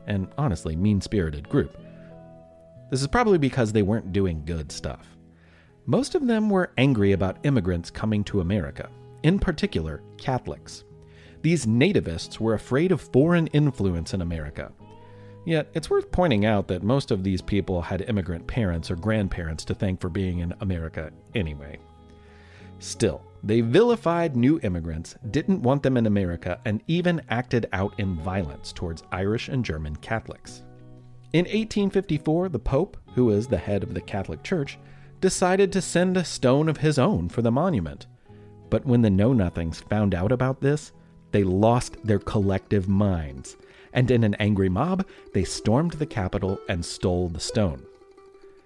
and 0.08 0.28
honestly 0.40 0.76
mean 0.76 1.02
spirited 1.02 1.48
group. 1.48 1.78
This 2.90 3.02
is 3.02 3.08
probably 3.08 3.38
because 3.38 3.72
they 3.72 3.84
weren't 3.84 4.12
doing 4.12 4.44
good 4.44 4.72
stuff. 4.72 5.06
Most 5.86 6.16
of 6.16 6.26
them 6.26 6.50
were 6.50 6.72
angry 6.80 7.12
about 7.12 7.38
immigrants 7.46 7.92
coming 7.92 8.24
to 8.24 8.42
America, 8.42 8.90
in 9.22 9.38
particular, 9.38 10.02
Catholics. 10.18 10.84
These 11.42 11.66
nativists 11.66 12.40
were 12.40 12.54
afraid 12.54 12.92
of 12.92 13.02
foreign 13.02 13.48
influence 13.48 14.14
in 14.14 14.22
America. 14.22 14.72
Yet, 15.46 15.70
it's 15.74 15.90
worth 15.90 16.12
pointing 16.12 16.46
out 16.46 16.68
that 16.68 16.84
most 16.84 17.10
of 17.10 17.24
these 17.24 17.42
people 17.42 17.82
had 17.82 18.08
immigrant 18.08 18.46
parents 18.46 18.92
or 18.92 18.96
grandparents 18.96 19.66
to 19.66 19.74
thank 19.74 20.00
for 20.00 20.10
being 20.10 20.40
in 20.40 20.54
America 20.62 21.12
anyway. 21.34 21.80
Still, 22.78 23.24
they 23.44 23.62
vilified 23.62 24.36
new 24.36 24.60
immigrants, 24.62 25.16
didn't 25.32 25.64
want 25.64 25.82
them 25.82 25.98
in 25.98 26.06
America, 26.06 26.60
and 26.66 26.84
even 26.88 27.22
acted 27.30 27.68
out 27.74 27.94
in 28.00 28.16
violence 28.16 28.72
towards 28.72 29.04
Irish 29.12 29.50
and 29.50 29.66
German 29.66 29.96
Catholics. 29.96 30.62
In 31.34 31.46
1854, 31.46 32.50
the 32.50 32.60
Pope, 32.60 32.98
who 33.16 33.26
was 33.26 33.48
the 33.48 33.58
head 33.58 33.84
of 33.84 33.94
the 33.94 34.02
Catholic 34.02 34.44
Church, 34.44 34.78
decided 35.22 35.72
to 35.72 35.82
send 35.82 36.18
a 36.18 36.26
stone 36.26 36.70
of 36.70 36.78
his 36.78 37.00
own 37.00 37.30
for 37.30 37.42
the 37.42 37.52
monument. 37.52 38.06
But 38.70 38.86
when 38.86 39.02
the 39.02 39.10
Know 39.10 39.34
Nothings 39.34 39.80
found 39.80 40.14
out 40.14 40.32
about 40.32 40.62
this, 40.62 40.92
they 41.32 41.44
lost 41.44 41.98
their 42.04 42.20
collective 42.20 42.88
minds, 42.88 43.58
and 43.94 44.10
in 44.12 44.24
an 44.24 44.36
angry 44.36 44.70
mob, 44.70 45.06
they 45.34 45.44
stormed 45.44 45.94
the 45.94 46.06
Capitol 46.06 46.60
and 46.70 46.86
stole 46.86 47.30
the 47.30 47.40
stone. 47.40 47.84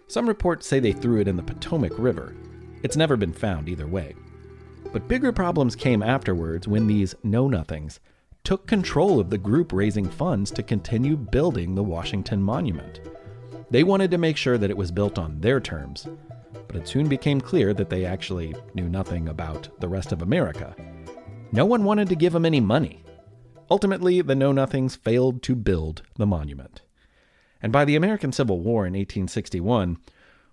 Some 0.08 0.28
reports 0.28 0.68
say 0.68 0.80
they 0.80 0.94
threw 0.94 1.20
it 1.20 1.28
in 1.28 1.36
the 1.36 1.44
Potomac 1.44 1.94
River. 1.98 2.36
It's 2.84 2.98
never 2.98 3.18
been 3.18 3.34
found 3.34 3.68
either 3.68 3.88
way. 3.88 4.16
But 4.94 5.08
bigger 5.08 5.32
problems 5.32 5.76
came 5.76 6.04
afterwards 6.04 6.68
when 6.68 6.88
these 6.88 7.16
Know 7.24 7.48
Nothings 7.48 8.00
took 8.44 8.68
control 8.68 9.20
of 9.20 9.32
the 9.32 9.38
group 9.38 9.74
raising 9.74 10.08
funds 10.08 10.52
to 10.52 10.62
continue 10.62 11.18
building 11.18 11.74
the 11.74 11.84
Washington 11.84 12.42
Monument. 12.42 13.02
They 13.72 13.84
wanted 13.84 14.12
to 14.12 14.20
make 14.20 14.38
sure 14.38 14.60
that 14.60 14.70
it 14.70 14.78
was 14.78 14.92
built 14.92 15.18
on 15.18 15.42
their 15.42 15.60
terms, 15.60 16.08
but 16.68 16.76
it 16.76 16.88
soon 16.88 17.08
became 17.08 17.42
clear 17.42 17.74
that 17.74 17.90
they 17.90 18.06
actually 18.06 18.54
knew 18.76 18.88
nothing 18.88 19.30
about 19.30 19.68
the 19.80 19.90
rest 19.90 20.12
of 20.12 20.22
America. 20.22 20.76
No 21.56 21.66
one 21.66 21.86
wanted 21.86 22.10
to 22.10 22.18
give 22.18 22.36
him 22.36 22.46
any 22.46 22.60
money. 22.60 23.02
Ultimately, 23.72 24.20
the 24.20 24.36
Know 24.36 24.52
Nothings 24.52 24.98
failed 24.98 25.42
to 25.44 25.56
build 25.56 26.02
the 26.18 26.26
monument. 26.26 26.82
And 27.62 27.72
by 27.72 27.86
the 27.86 27.96
American 27.96 28.34
Civil 28.34 28.60
War 28.60 28.86
in 28.86 28.92
1861, 28.92 29.98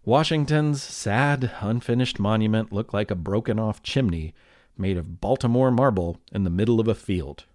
Washington's 0.04 0.80
sad, 0.80 1.50
unfinished 1.60 2.20
monument 2.20 2.72
looked 2.72 2.94
like 2.94 3.10
a 3.10 3.16
broken 3.16 3.58
off 3.58 3.82
chimney 3.82 4.32
made 4.78 4.96
of 4.96 5.20
Baltimore 5.20 5.72
marble 5.72 6.20
in 6.30 6.44
the 6.44 6.50
middle 6.50 6.78
of 6.78 6.86
a 6.86 6.94
field. 6.94 7.46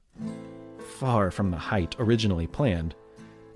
Far 0.99 1.31
from 1.31 1.49
the 1.49 1.57
height 1.57 1.95
originally 1.99 2.47
planned, 2.47 2.95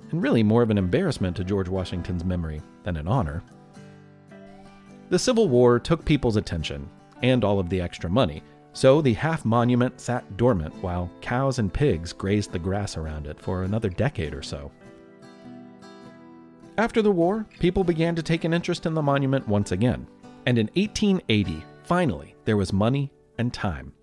and 0.09 0.23
really 0.23 0.41
more 0.41 0.61
of 0.61 0.69
an 0.69 0.77
embarrassment 0.77 1.35
to 1.35 1.43
George 1.43 1.67
Washington's 1.67 2.23
memory 2.23 2.61
than 2.83 2.95
an 2.95 3.09
honor. 3.09 3.43
The 5.09 5.19
Civil 5.19 5.49
War 5.49 5.79
took 5.79 6.05
people's 6.05 6.37
attention, 6.37 6.89
and 7.21 7.43
all 7.43 7.59
of 7.59 7.67
the 7.67 7.81
extra 7.81 8.09
money, 8.09 8.41
so 8.73 9.01
the 9.01 9.13
half 9.13 9.43
monument 9.43 9.99
sat 9.99 10.37
dormant 10.37 10.73
while 10.81 11.09
cows 11.21 11.59
and 11.59 11.73
pigs 11.73 12.13
grazed 12.13 12.51
the 12.51 12.59
grass 12.59 12.97
around 12.97 13.27
it 13.27 13.39
for 13.39 13.63
another 13.63 13.89
decade 13.89 14.33
or 14.33 14.41
so. 14.41 14.71
After 16.77 17.01
the 17.01 17.11
war, 17.11 17.45
people 17.59 17.83
began 17.83 18.15
to 18.15 18.23
take 18.23 18.43
an 18.43 18.53
interest 18.53 18.85
in 18.85 18.93
the 18.93 19.01
monument 19.01 19.47
once 19.47 19.71
again, 19.71 20.07
and 20.45 20.57
in 20.57 20.67
1880, 20.75 21.63
finally, 21.83 22.35
there 22.45 22.57
was 22.57 22.71
money 22.71 23.11
and 23.37 23.53
time. 23.53 23.93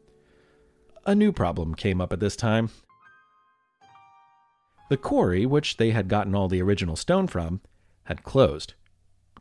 A 1.07 1.15
new 1.15 1.33
problem 1.33 1.75
came 1.75 2.01
up 2.01 2.13
at 2.13 2.21
this 2.21 2.37
time. 2.37 2.69
The 4.91 4.97
quarry, 4.97 5.47
which 5.47 5.77
they 5.77 5.91
had 5.91 6.09
gotten 6.09 6.35
all 6.35 6.49
the 6.49 6.63
original 6.63 6.97
stone 6.97 7.27
from, 7.27 7.63
had 8.05 8.23
closed. 8.23 8.75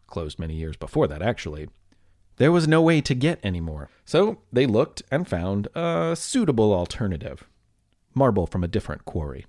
Closed 0.07 0.39
many 0.39 0.55
years 0.55 0.77
before 0.77 1.07
that, 1.07 1.21
actually. 1.21 1.67
There 2.37 2.51
was 2.51 2.67
no 2.67 2.83
way 2.83 3.01
to 3.01 3.15
get 3.15 3.39
any 3.41 3.59
more, 3.59 3.89
so 4.05 4.37
they 4.53 4.67
looked 4.67 5.01
and 5.09 5.27
found 5.27 5.67
a 5.73 6.15
suitable 6.15 6.71
alternative 6.71 7.47
marble 8.13 8.45
from 8.45 8.63
a 8.63 8.67
different 8.67 9.05
quarry. 9.05 9.47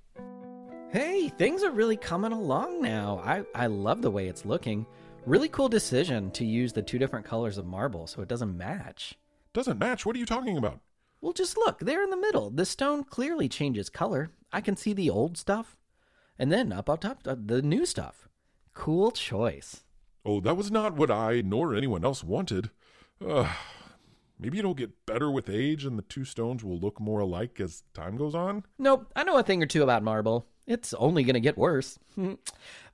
Hey, 0.91 1.29
things 1.29 1.61
are 1.61 1.69
really 1.69 1.97
coming 1.97 2.31
along 2.31 2.81
now. 2.81 3.21
I, 3.23 3.43
I 3.53 3.67
love 3.67 4.01
the 4.01 4.09
way 4.09 4.27
it's 4.27 4.43
looking. 4.43 4.87
Really 5.27 5.49
cool 5.49 5.69
decision 5.69 6.31
to 6.31 6.43
use 6.43 6.73
the 6.73 6.81
two 6.81 6.97
different 6.97 7.27
colors 7.27 7.59
of 7.59 7.67
marble 7.67 8.07
so 8.07 8.23
it 8.23 8.27
doesn't 8.27 8.57
match. 8.57 9.13
Doesn't 9.53 9.77
match? 9.77 10.03
What 10.03 10.15
are 10.15 10.19
you 10.19 10.25
talking 10.25 10.57
about? 10.57 10.79
Well, 11.21 11.33
just 11.33 11.57
look, 11.57 11.79
there 11.79 12.03
in 12.03 12.09
the 12.09 12.17
middle. 12.17 12.49
The 12.49 12.65
stone 12.65 13.03
clearly 13.03 13.47
changes 13.47 13.91
color. 13.91 14.31
I 14.51 14.61
can 14.61 14.75
see 14.75 14.93
the 14.93 15.11
old 15.11 15.37
stuff. 15.37 15.77
And 16.39 16.51
then 16.51 16.73
up 16.73 16.89
on 16.89 16.97
top, 16.97 17.19
uh, 17.27 17.35
the 17.37 17.61
new 17.61 17.85
stuff. 17.85 18.27
Cool 18.73 19.11
choice. 19.11 19.83
Oh, 20.25 20.39
that 20.41 20.57
was 20.57 20.71
not 20.71 20.95
what 20.95 21.11
I 21.11 21.41
nor 21.45 21.75
anyone 21.75 22.03
else 22.03 22.23
wanted. 22.23 22.71
Ugh. 23.25 23.47
Maybe 24.39 24.57
it'll 24.57 24.73
get 24.73 25.05
better 25.05 25.29
with 25.29 25.49
age 25.49 25.83
and 25.83 25.97
the 25.97 26.03
two 26.03 26.23
stones 26.23 26.63
will 26.63 26.79
look 26.79 26.99
more 26.99 27.19
alike 27.19 27.59
as 27.59 27.83
time 27.93 28.15
goes 28.15 28.33
on? 28.33 28.63
Nope, 28.77 29.11
I 29.15 29.23
know 29.23 29.37
a 29.37 29.43
thing 29.43 29.61
or 29.61 29.65
two 29.65 29.83
about 29.83 30.01
marble. 30.01 30.47
It's 30.65 30.93
only 30.93 31.23
going 31.23 31.33
to 31.33 31.41
get 31.41 31.57
worse. 31.57 31.99
the 32.15 32.37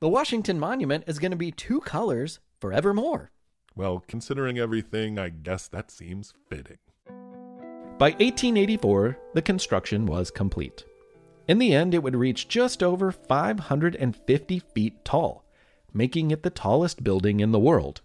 Washington 0.01 0.59
Monument 0.59 1.03
is 1.05 1.19
going 1.19 1.31
to 1.31 1.37
be 1.37 1.51
two 1.51 1.81
colors 1.81 2.39
forevermore. 2.59 3.31
Well, 3.75 4.03
considering 4.07 4.57
everything, 4.57 5.19
I 5.19 5.29
guess 5.29 5.67
that 5.67 5.91
seems 5.91 6.33
fitting. 6.49 6.77
By 7.97 8.11
1884, 8.11 9.17
the 9.33 9.41
construction 9.41 10.05
was 10.05 10.31
complete. 10.31 10.83
In 11.47 11.59
the 11.59 11.73
end, 11.73 11.93
it 11.93 12.01
would 12.01 12.15
reach 12.15 12.47
just 12.47 12.81
over 12.81 13.11
550 13.11 14.59
feet 14.59 15.05
tall, 15.05 15.45
making 15.93 16.31
it 16.31 16.43
the 16.43 16.49
tallest 16.49 17.03
building 17.03 17.39
in 17.39 17.51
the 17.51 17.59
world. 17.59 18.01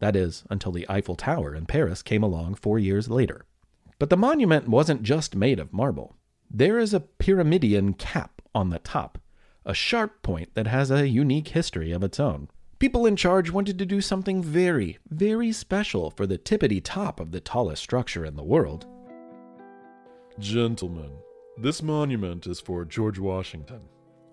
That 0.00 0.16
is, 0.16 0.44
until 0.50 0.72
the 0.72 0.88
Eiffel 0.88 1.14
Tower 1.14 1.54
in 1.54 1.66
Paris 1.66 2.02
came 2.02 2.22
along 2.22 2.56
four 2.56 2.78
years 2.78 3.08
later. 3.08 3.44
But 3.98 4.10
the 4.10 4.16
monument 4.16 4.66
wasn't 4.66 5.02
just 5.02 5.36
made 5.36 5.60
of 5.60 5.72
marble. 5.72 6.16
There 6.50 6.78
is 6.78 6.92
a 6.92 7.04
pyramidion 7.20 7.96
cap 7.96 8.42
on 8.54 8.70
the 8.70 8.78
top, 8.80 9.18
a 9.64 9.74
sharp 9.74 10.22
point 10.22 10.54
that 10.54 10.66
has 10.66 10.90
a 10.90 11.08
unique 11.08 11.48
history 11.48 11.92
of 11.92 12.02
its 12.02 12.18
own. 12.18 12.48
People 12.78 13.04
in 13.04 13.14
charge 13.14 13.50
wanted 13.50 13.78
to 13.78 13.84
do 13.84 14.00
something 14.00 14.42
very, 14.42 14.98
very 15.10 15.52
special 15.52 16.10
for 16.10 16.26
the 16.26 16.38
tippity 16.38 16.80
top 16.82 17.20
of 17.20 17.30
the 17.30 17.40
tallest 17.40 17.82
structure 17.82 18.24
in 18.24 18.36
the 18.36 18.42
world. 18.42 18.86
Gentlemen, 20.38 21.10
this 21.58 21.82
monument 21.82 22.46
is 22.46 22.58
for 22.58 22.86
George 22.86 23.18
Washington, 23.18 23.82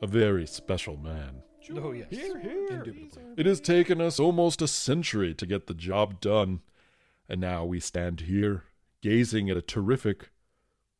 a 0.01 0.07
very 0.07 0.47
special 0.47 0.95
man. 0.95 1.43
Oh, 1.75 1.91
yes. 1.91 2.07
Here, 2.09 2.39
here. 2.39 2.85
It 3.35 3.45
has 3.45 3.59
taken 3.59 3.99
us 4.01 4.19
almost 4.19 4.61
a 4.61 4.67
century 4.67 5.33
to 5.33 5.45
get 5.45 5.67
the 5.67 5.73
job 5.73 6.21
done, 6.21 6.61
and 7.27 7.41
now 7.41 7.65
we 7.65 7.79
stand 7.79 8.21
here, 8.21 8.63
gazing 9.01 9.49
at 9.49 9.57
a 9.57 9.61
terrific, 9.61 10.31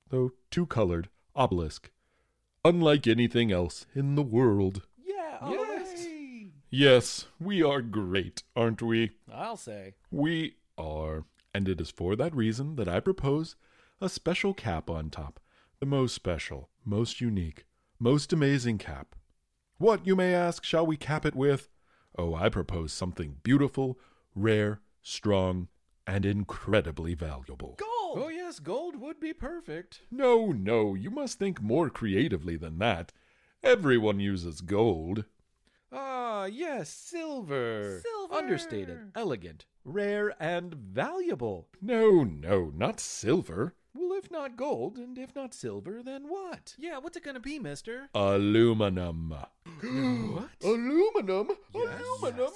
though 0.10 0.32
two 0.52 0.66
colored, 0.66 1.10
obelisk, 1.36 1.92
unlike 2.66 3.08
anything 3.08 3.52
else 3.52 3.86
in 3.96 4.16
the 4.16 4.24
world. 4.24 4.84
Yeah, 5.04 5.50
yes. 5.50 6.08
Yes, 6.70 7.26
we 7.40 7.64
are 7.64 7.82
great, 7.82 8.44
aren't 8.56 8.82
we? 8.82 9.12
I'll 9.32 9.58
say. 9.58 9.96
We 10.12 10.56
are, 10.78 11.24
and 11.54 11.70
it 11.70 11.80
is 11.80 11.92
for 11.92 12.16
that 12.18 12.36
reason 12.36 12.76
that 12.76 12.90
I 12.90 13.00
propose 13.00 13.56
a 14.02 14.10
special 14.10 14.54
cap 14.54 14.90
on 14.90 15.10
top. 15.10 15.40
The 15.80 15.86
most 15.86 16.14
special, 16.14 16.70
most 16.84 17.22
unique, 17.22 17.66
most 18.00 18.34
amazing 18.34 18.80
cap. 18.80 19.16
What, 19.80 20.08
you 20.08 20.16
may 20.16 20.34
ask, 20.34 20.64
shall 20.64 20.88
we 20.88 20.98
cap 20.98 21.24
it 21.24 21.36
with? 21.36 21.70
Oh, 22.18 22.34
I 22.34 22.50
propose 22.50 22.92
something 22.92 23.38
beautiful, 23.44 24.00
rare, 24.34 24.82
strong, 25.04 25.68
and 26.08 26.26
incredibly 26.26 27.14
valuable. 27.14 27.78
Gold! 27.78 28.18
Oh, 28.20 28.30
yes, 28.30 28.58
gold 28.58 28.96
would 29.00 29.20
be 29.20 29.34
perfect. 29.34 30.02
No, 30.10 30.48
no, 30.48 30.96
you 30.96 31.12
must 31.12 31.38
think 31.38 31.62
more 31.62 31.92
creatively 31.92 32.58
than 32.58 32.80
that. 32.80 33.14
Everyone 33.62 34.20
uses 34.20 34.62
gold. 34.62 35.26
Ah, 35.92 36.46
yes, 36.46 36.90
silver. 36.90 38.02
Silver. 38.02 38.34
Understated, 38.34 39.12
elegant, 39.16 39.66
rare 39.86 40.34
and 40.42 40.74
valuable. 40.74 41.68
No, 41.82 42.24
no, 42.24 42.72
not 42.76 43.00
silver. 43.00 43.76
Well, 44.00 44.16
if 44.16 44.30
not 44.30 44.56
gold, 44.56 44.98
and 44.98 45.18
if 45.18 45.36
not 45.36 45.56
silver, 45.56 46.04
then 46.04 46.26
what? 46.30 46.76
Yeah, 46.78 47.00
what's 47.00 47.18
it 47.18 47.24
gonna 47.24 47.40
be, 47.40 47.58
mister? 47.58 48.10
Aluminum. 48.14 49.32
what? 49.32 50.50
Aluminum? 50.64 51.50
Aluminum? 51.74 52.52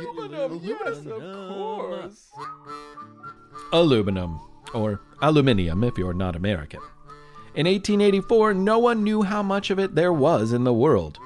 Aluminum? 0.00 0.60
Yes, 0.62 1.04
of 1.04 1.20
course. 1.20 2.30
Aluminum, 3.70 4.40
or 4.72 5.02
aluminium 5.20 5.84
if 5.84 5.98
you're 5.98 6.14
not 6.14 6.34
American. 6.36 6.80
In 7.54 7.66
1884, 7.66 8.54
no 8.54 8.78
one 8.78 9.04
knew 9.04 9.22
how 9.22 9.42
much 9.42 9.70
of 9.70 9.78
it 9.78 9.94
there 9.94 10.12
was 10.12 10.54
in 10.54 10.64
the 10.64 10.72
world. 10.72 11.18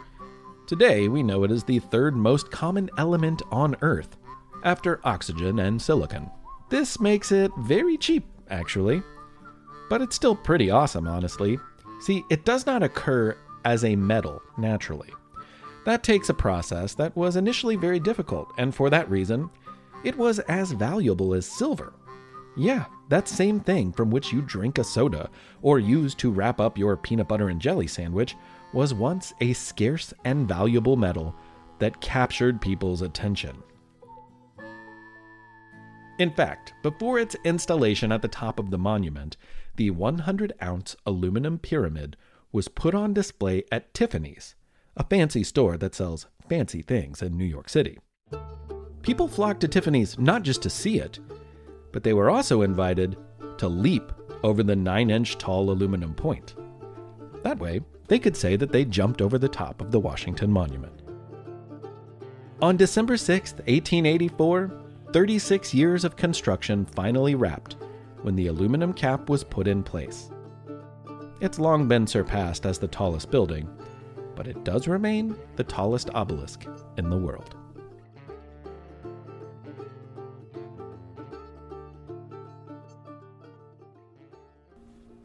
Today, 0.67 1.07
we 1.07 1.23
know 1.23 1.45
it 1.45 1.53
is 1.53 1.63
the 1.63 1.79
third 1.79 2.17
most 2.17 2.51
common 2.51 2.91
element 2.99 3.43
on 3.53 3.77
Earth, 3.81 4.17
after 4.65 5.01
oxygen 5.05 5.61
and 5.61 5.81
silicon. 5.81 6.29
This 6.69 6.99
makes 6.99 7.31
it 7.31 7.53
very 7.61 7.97
cheap, 7.97 8.25
actually. 8.49 9.05
But 9.91 10.01
it's 10.01 10.17
still 10.17 10.37
pretty 10.37 10.71
awesome, 10.71 11.07
honestly. 11.07 11.59
See, 12.01 12.25
it 12.31 12.47
does 12.47 12.65
not 12.65 12.83
occur 12.83 13.37
as 13.67 13.85
a 13.85 13.97
metal 13.97 14.41
naturally. 14.57 15.11
That 15.85 16.03
takes 16.03 16.29
a 16.29 16.35
process 16.35 16.95
that 16.95 17.17
was 17.17 17.37
initially 17.37 17.77
very 17.77 18.01
difficult, 18.01 18.53
and 18.57 18.75
for 18.75 18.89
that 18.89 19.11
reason, 19.11 19.51
it 20.05 20.17
was 20.17 20.39
as 20.41 20.73
valuable 20.73 21.35
as 21.35 21.45
silver. 21.45 21.93
Yeah, 22.57 22.85
that 23.09 23.29
same 23.29 23.61
thing 23.61 23.93
from 23.93 24.11
which 24.11 24.33
you 24.33 24.43
drink 24.43 24.79
a 24.79 24.85
soda 24.85 25.29
or 25.63 25.79
use 25.79 26.15
to 26.17 26.31
wrap 26.31 26.61
up 26.61 26.79
your 26.79 26.97
peanut 26.97 27.29
butter 27.29 27.49
and 27.49 27.61
jelly 27.61 27.87
sandwich 27.87 28.37
was 28.73 28.95
once 28.95 29.33
a 29.41 29.53
scarce 29.53 30.15
and 30.25 30.47
valuable 30.47 30.97
metal 30.97 31.35
that 31.81 32.01
captured 32.01 32.61
people's 32.61 33.03
attention. 33.03 33.63
In 36.19 36.31
fact, 36.31 36.75
before 36.83 37.19
its 37.19 37.35
installation 37.45 38.13
at 38.13 38.21
the 38.21 38.29
top 38.29 38.59
of 38.59 38.71
the 38.71 38.77
monument, 38.79 39.39
the 39.81 39.91
100 39.91 40.53
ounce 40.63 40.95
aluminum 41.07 41.59
pyramid 41.59 42.15
was 42.53 42.69
put 42.69 42.95
on 42.95 43.15
display 43.15 43.65
at 43.73 43.95
Tiffany's, 43.95 44.55
a 44.95 45.03
fancy 45.03 45.43
store 45.43 45.79
that 45.79 45.95
sells 45.95 46.27
fancy 46.51 46.83
things 46.83 47.23
in 47.23 47.39
New 47.39 47.47
York 47.47 47.67
City. 47.71 47.99
People 49.01 49.27
flocked 49.27 49.63
to 49.63 49.69
Tiffany's 49.69 50.19
not 50.19 50.43
just 50.43 50.61
to 50.61 50.69
see 50.69 50.99
it, 50.99 51.19
but 51.93 52.03
they 52.03 52.13
were 52.13 52.29
also 52.29 52.61
invited 52.61 53.17
to 53.57 53.69
leap 53.69 54.13
over 54.43 54.63
the 54.63 54.77
9 54.77 55.09
inch 55.09 55.39
tall 55.39 55.71
aluminum 55.71 56.13
point. 56.13 56.57
That 57.43 57.59
way, 57.59 57.81
they 58.07 58.19
could 58.19 58.37
say 58.37 58.57
that 58.57 58.73
they 58.73 58.85
jumped 58.85 59.23
over 59.23 59.39
the 59.39 59.49
top 59.49 59.81
of 59.81 59.91
the 59.91 60.01
Washington 60.01 60.51
Monument. 60.51 61.01
On 62.61 62.77
December 62.77 63.17
6, 63.17 63.53
1884, 63.53 64.73
36 65.15 65.73
years 65.73 66.05
of 66.05 66.17
construction 66.17 66.85
finally 66.85 67.35
wrapped 67.35 67.77
when 68.23 68.37
the 68.37 68.49
aluminum 68.49 68.93
cap 68.93 69.29
was 69.29 69.45
put 69.45 69.67
in 69.67 69.83
place. 69.83 70.31
It's 71.41 71.59
long 71.59 71.89
been 71.89 72.07
surpassed 72.07 72.67
as 72.67 72.79
the 72.79 72.89
tallest 72.89 73.31
building, 73.31 73.69
but 74.37 74.47
it 74.47 74.65
does 74.65 74.87
remain 74.89 75.37
the 75.57 75.65
tallest 75.65 76.11
obelisk 76.11 76.67
in 76.97 77.09
the 77.09 77.17
world. 77.17 77.55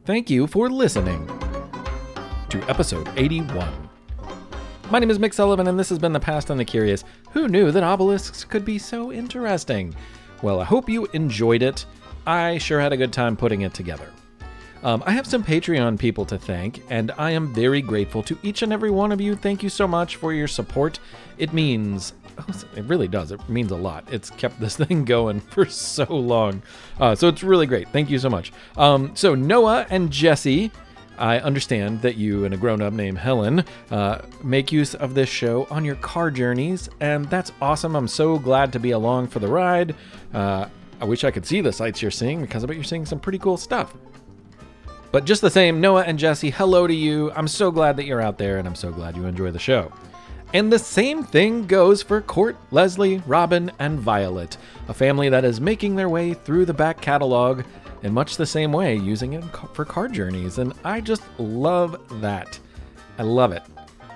Thank 0.06 0.30
you 0.30 0.46
for 0.46 0.70
listening 0.70 1.28
to 2.50 2.64
episode 2.70 3.10
81. 3.18 3.90
My 4.92 5.00
name 5.00 5.10
is 5.10 5.18
Mick 5.18 5.34
Sullivan, 5.34 5.68
and 5.68 5.80
this 5.80 5.90
has 5.90 5.98
been 5.98 6.14
The 6.14 6.20
Past 6.20 6.52
and 6.52 6.60
the 6.60 6.64
Curious. 6.64 7.04
Who 7.32 7.48
knew 7.48 7.72
that 7.72 7.84
obelisks 7.84 8.44
could 8.44 8.64
be 8.64 8.78
so 8.78 9.12
interesting? 9.12 9.96
Well, 10.44 10.62
I 10.62 10.64
hope 10.64 10.88
you 10.88 11.08
enjoyed 11.14 11.64
it. 11.64 11.88
I 12.26 12.58
sure 12.58 12.80
had 12.80 12.94
a 12.94 12.98
good 12.98 13.14
time 13.14 13.36
putting 13.36 13.62
it 13.62 13.74
together. 13.74 14.12
Um, 14.84 15.02
I 15.06 15.12
have 15.12 15.26
some 15.26 15.44
Patreon 15.44 15.98
people 15.98 16.26
to 16.26 16.38
thank, 16.38 16.84
and 16.90 17.12
I 17.18 17.32
am 17.32 17.54
very 17.54 17.82
grateful 17.82 18.22
to 18.24 18.38
each 18.44 18.62
and 18.62 18.72
every 18.72 18.92
one 18.92 19.12
of 19.12 19.20
you. 19.20 19.36
Thank 19.36 19.64
you 19.64 19.70
so 19.70 19.88
much 19.88 20.18
for 20.18 20.32
your 20.32 20.48
support. 20.48 21.00
It 21.40 21.54
means, 21.54 22.14
it 22.76 22.86
really 22.86 23.08
does, 23.08 23.32
it 23.32 23.50
means 23.50 23.72
a 23.72 23.76
lot. 23.76 24.06
It's 24.12 24.30
kept 24.30 24.60
this 24.60 24.76
thing 24.78 25.06
going 25.06 25.40
for 25.40 25.66
so 25.66 26.06
long. 26.06 26.62
Uh, 27.00 27.16
so 27.16 27.28
it's 27.28 27.42
really 27.42 27.66
great. 27.66 27.90
Thank 27.90 28.12
you 28.12 28.20
so 28.20 28.30
much. 28.30 28.52
Um, 28.78 29.16
so, 29.16 29.34
Noah 29.34 29.88
and 29.90 30.12
Jesse, 30.12 30.72
I 31.18 31.40
understand 31.40 32.02
that 32.02 32.18
you 32.18 32.46
and 32.46 32.54
a 32.54 32.58
grown 32.58 32.82
up 32.82 32.94
named 32.94 33.18
Helen 33.18 33.64
uh, 33.90 34.20
make 34.44 34.72
use 34.72 34.94
of 34.96 35.16
this 35.16 35.30
show 35.30 35.66
on 35.72 35.86
your 35.86 35.96
car 35.96 36.30
journeys, 36.30 36.90
and 37.00 37.26
that's 37.30 37.52
awesome. 37.62 37.96
I'm 37.96 38.08
so 38.08 38.38
glad 38.38 38.74
to 38.74 38.80
be 38.80 38.92
along 38.92 39.28
for 39.28 39.40
the 39.40 39.48
ride. 39.48 39.96
Uh, 40.34 40.68
I 41.06 41.08
wish 41.08 41.24
I 41.24 41.30
could 41.30 41.46
see 41.46 41.62
the 41.62 41.72
sights 41.72 42.02
you're 42.02 42.10
seeing 42.10 42.42
because 42.42 42.64
I 42.64 42.68
bet 42.68 42.78
you're 42.78 42.84
seeing 42.84 43.06
some 43.06 43.20
pretty 43.20 43.38
cool 43.38 43.58
stuff. 43.58 43.94
But 45.12 45.24
just 45.24 45.40
the 45.40 45.52
same, 45.52 45.80
Noah 45.80 46.02
and 46.02 46.18
Jesse, 46.18 46.50
hello 46.50 46.88
to 46.88 46.94
you. 46.96 47.32
I'm 47.34 47.48
so 47.48 47.70
glad 47.70 47.96
that 47.98 48.06
you're 48.06 48.24
out 48.24 48.40
there, 48.40 48.58
and 48.58 48.68
I'm 48.68 48.74
so 48.74 48.92
glad 48.92 49.16
you 49.16 49.28
enjoy 49.28 49.52
the 49.52 49.60
show. 49.60 49.94
And 50.56 50.74
the 50.74 50.80
same 50.80 51.24
thing 51.24 51.68
goes 51.68 52.02
for 52.02 52.22
Court, 52.22 52.58
Leslie, 52.72 53.22
Robin, 53.28 53.72
and 53.78 54.00
Violet, 54.00 54.58
a 54.88 54.96
family 54.96 55.30
that 55.30 55.46
is 55.46 55.62
making 55.62 55.96
their 55.96 56.10
way 56.10 56.34
through 56.34 56.66
the 56.66 56.74
back 56.74 57.02
catalog 57.02 57.62
in 58.02 58.12
much 58.12 58.36
the 58.36 58.46
same 58.48 58.72
way, 58.72 58.96
using 58.96 59.34
it 59.34 59.44
for 59.74 59.86
car 59.86 60.08
journeys. 60.08 60.58
And 60.58 60.74
I 60.84 61.02
just 61.02 61.22
love 61.38 62.02
that. 62.20 62.60
I 63.20 63.22
love 63.22 63.52
it. 63.52 63.62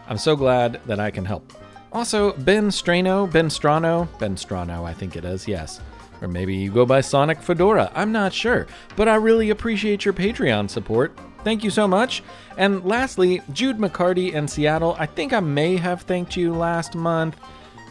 I'm 0.07 0.17
so 0.17 0.35
glad 0.35 0.81
that 0.87 0.99
I 0.99 1.11
can 1.11 1.23
help. 1.23 1.53
Also, 1.91 2.33
Ben 2.33 2.69
Strano, 2.69 3.31
Ben 3.31 3.49
Strano, 3.49 4.07
Ben 4.19 4.35
Strano, 4.35 4.85
I 4.85 4.93
think 4.93 5.15
it 5.15 5.25
is, 5.25 5.47
yes. 5.47 5.81
Or 6.21 6.27
maybe 6.27 6.55
you 6.55 6.71
go 6.71 6.85
by 6.85 7.01
Sonic 7.01 7.41
Fedora, 7.41 7.91
I'm 7.95 8.11
not 8.11 8.33
sure. 8.33 8.67
But 8.95 9.07
I 9.07 9.15
really 9.15 9.49
appreciate 9.49 10.05
your 10.05 10.13
Patreon 10.13 10.69
support. 10.69 11.17
Thank 11.43 11.63
you 11.63 11.69
so 11.69 11.87
much. 11.87 12.21
And 12.57 12.83
lastly, 12.83 13.41
Jude 13.53 13.77
McCarty 13.77 14.33
in 14.33 14.47
Seattle. 14.47 14.95
I 14.99 15.05
think 15.05 15.31
I 15.33 15.39
may 15.39 15.77
have 15.77 16.01
thanked 16.01 16.35
you 16.35 16.53
last 16.53 16.93
month, 16.93 17.37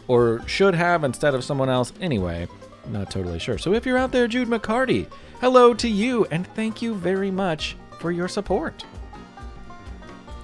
or 0.06 0.46
should 0.46 0.74
have 0.74 1.04
instead 1.04 1.34
of 1.34 1.42
someone 1.42 1.70
else. 1.70 1.92
Anyway, 2.00 2.46
not 2.88 3.11
totally 3.11 3.38
sure. 3.38 3.58
So 3.58 3.72
if 3.72 3.87
you're 3.87 3.98
out 3.98 4.12
there, 4.12 4.28
Jude 4.28 4.48
McCarty, 4.48 5.11
hello 5.40 5.74
to 5.74 5.88
you, 5.88 6.26
and 6.26 6.46
thank 6.48 6.82
you 6.82 6.94
very 6.94 7.30
much 7.30 7.76
for 7.98 8.12
your 8.12 8.28
support. 8.28 8.84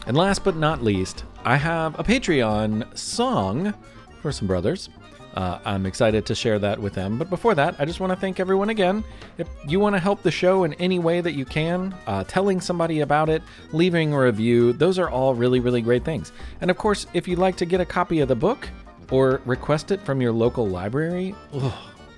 And 0.06 0.16
last 0.16 0.42
but 0.42 0.56
not 0.56 0.82
least, 0.82 1.24
I 1.46 1.56
have 1.56 1.98
a 2.00 2.02
Patreon 2.02 2.96
song 2.96 3.74
for 4.22 4.32
some 4.32 4.48
brothers. 4.48 4.88
Uh, 5.34 5.58
I'm 5.66 5.84
excited 5.84 6.24
to 6.26 6.34
share 6.34 6.58
that 6.60 6.78
with 6.78 6.94
them. 6.94 7.18
But 7.18 7.28
before 7.28 7.54
that, 7.54 7.74
I 7.78 7.84
just 7.84 8.00
want 8.00 8.12
to 8.12 8.16
thank 8.16 8.40
everyone 8.40 8.70
again. 8.70 9.04
If 9.36 9.48
you 9.66 9.78
want 9.78 9.94
to 9.94 10.00
help 10.00 10.22
the 10.22 10.30
show 10.30 10.64
in 10.64 10.72
any 10.74 10.98
way 10.98 11.20
that 11.20 11.32
you 11.32 11.44
can, 11.44 11.94
uh, 12.06 12.24
telling 12.24 12.62
somebody 12.62 13.00
about 13.00 13.28
it, 13.28 13.42
leaving 13.72 14.14
a 14.14 14.18
review, 14.18 14.72
those 14.72 14.98
are 14.98 15.10
all 15.10 15.34
really, 15.34 15.60
really 15.60 15.82
great 15.82 16.02
things. 16.02 16.32
And 16.62 16.70
of 16.70 16.78
course, 16.78 17.06
if 17.12 17.28
you'd 17.28 17.38
like 17.38 17.56
to 17.56 17.66
get 17.66 17.80
a 17.80 17.84
copy 17.84 18.20
of 18.20 18.28
the 18.28 18.36
book 18.36 18.66
or 19.10 19.42
request 19.44 19.90
it 19.90 20.00
from 20.00 20.22
your 20.22 20.32
local 20.32 20.66
library, 20.66 21.34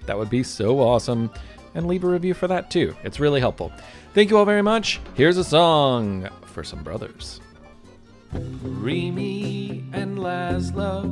that 0.07 0.17
would 0.17 0.31
be 0.31 0.45
so 0.45 0.79
awesome. 0.79 1.31
And 1.75 1.89
leave 1.89 2.05
a 2.05 2.09
review 2.09 2.33
for 2.33 2.47
that 2.47 2.71
too. 2.71 2.95
It's 3.03 3.19
really 3.19 3.41
helpful. 3.41 3.73
Thank 4.15 4.31
you 4.31 4.39
all 4.39 4.45
very 4.45 4.63
much. 4.63 5.01
Here's 5.15 5.37
a 5.37 5.45
song 5.45 6.29
for 6.45 6.63
some 6.63 6.85
brothers. 6.85 7.41
Remy 8.33 9.85
and 9.93 10.19
Laszlo, 10.19 11.05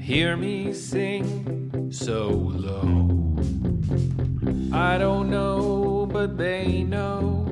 hear 0.00 0.36
me 0.36 0.72
sing 0.72 1.90
so 1.90 2.28
low. 2.28 3.36
I 4.72 4.98
don't 4.98 5.30
know, 5.30 6.08
but 6.10 6.36
they 6.36 6.82
know 6.82 7.46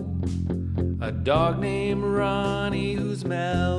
a 1.01 1.13
dog 1.13 1.59
named 1.61 2.05
Ronnie 2.05 2.95
who's 2.95 3.25
mellow. 3.25 3.70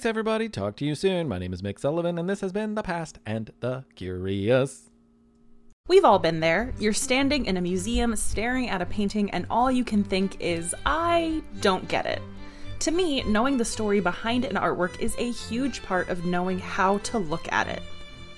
Thanks, 0.00 0.08
everybody. 0.08 0.48
Talk 0.48 0.76
to 0.76 0.86
you 0.86 0.94
soon. 0.94 1.28
My 1.28 1.36
name 1.36 1.52
is 1.52 1.60
Mick 1.60 1.78
Sullivan, 1.78 2.16
and 2.16 2.26
this 2.26 2.40
has 2.40 2.52
been 2.52 2.74
The 2.74 2.82
Past 2.82 3.18
and 3.26 3.50
the 3.60 3.84
Curious. 3.96 4.88
We've 5.88 6.06
all 6.06 6.18
been 6.18 6.40
there. 6.40 6.72
You're 6.78 6.94
standing 6.94 7.44
in 7.44 7.58
a 7.58 7.60
museum 7.60 8.16
staring 8.16 8.70
at 8.70 8.80
a 8.80 8.86
painting, 8.86 9.30
and 9.30 9.44
all 9.50 9.70
you 9.70 9.84
can 9.84 10.02
think 10.02 10.40
is, 10.40 10.74
I 10.86 11.42
don't 11.60 11.86
get 11.86 12.06
it. 12.06 12.22
To 12.78 12.90
me, 12.90 13.22
knowing 13.24 13.58
the 13.58 13.64
story 13.66 14.00
behind 14.00 14.46
an 14.46 14.56
artwork 14.56 14.98
is 15.00 15.14
a 15.18 15.32
huge 15.32 15.82
part 15.82 16.08
of 16.08 16.24
knowing 16.24 16.60
how 16.60 16.96
to 16.96 17.18
look 17.18 17.52
at 17.52 17.68
it. 17.68 17.82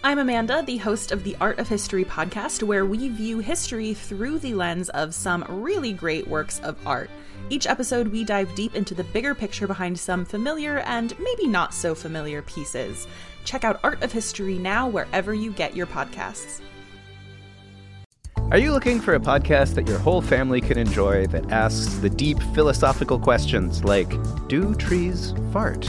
I'm 0.05 0.19
Amanda, 0.19 0.65
the 0.67 0.79
host 0.79 1.13
of 1.13 1.23
the 1.23 1.37
Art 1.41 1.61
of 1.61 1.69
History 1.69 2.05
podcast, 2.05 2.65
where 2.65 2.85
we 2.85 3.09
view 3.09 3.39
history 3.39 3.95
through 3.95 4.41
the 4.41 4.53
lens 4.53 4.89
of 4.89 5.15
some 5.15 5.45
really 5.49 5.93
great 5.93 6.27
works 6.27 6.59
of 6.65 6.77
art. 6.85 7.09
Each 7.51 7.69
episode, 7.69 8.09
we 8.09 8.25
dive 8.25 8.53
deep 8.57 8.75
into 8.75 8.97
the 8.97 9.05
bigger 9.05 9.33
picture 9.33 9.69
behind 9.69 9.97
some 9.97 10.25
familiar 10.25 10.79
and 10.81 11.17
maybe 11.21 11.47
not 11.47 11.73
so 11.73 11.95
familiar 11.95 12.43
pieces. 12.43 13.07
Check 13.45 13.63
out 13.63 13.79
Art 13.85 14.03
of 14.03 14.11
History 14.11 14.59
now 14.59 14.89
wherever 14.89 15.33
you 15.33 15.53
get 15.53 15.77
your 15.77 15.87
podcasts. 15.87 16.61
Are 18.51 18.59
you 18.59 18.73
looking 18.73 19.01
for 19.01 19.15
a 19.15 19.21
podcast 19.21 19.77
that 19.77 19.87
your 19.87 20.01
whole 20.01 20.21
family 20.21 20.61
can 20.61 20.79
enjoy 20.79 21.29
that 21.29 21.53
asks 21.53 21.95
the 21.99 22.11
deep 22.11 22.43
philosophical 22.55 23.21
questions 23.21 23.85
like 23.85 24.13
Do 24.49 24.75
trees 24.75 25.33
fart? 25.53 25.89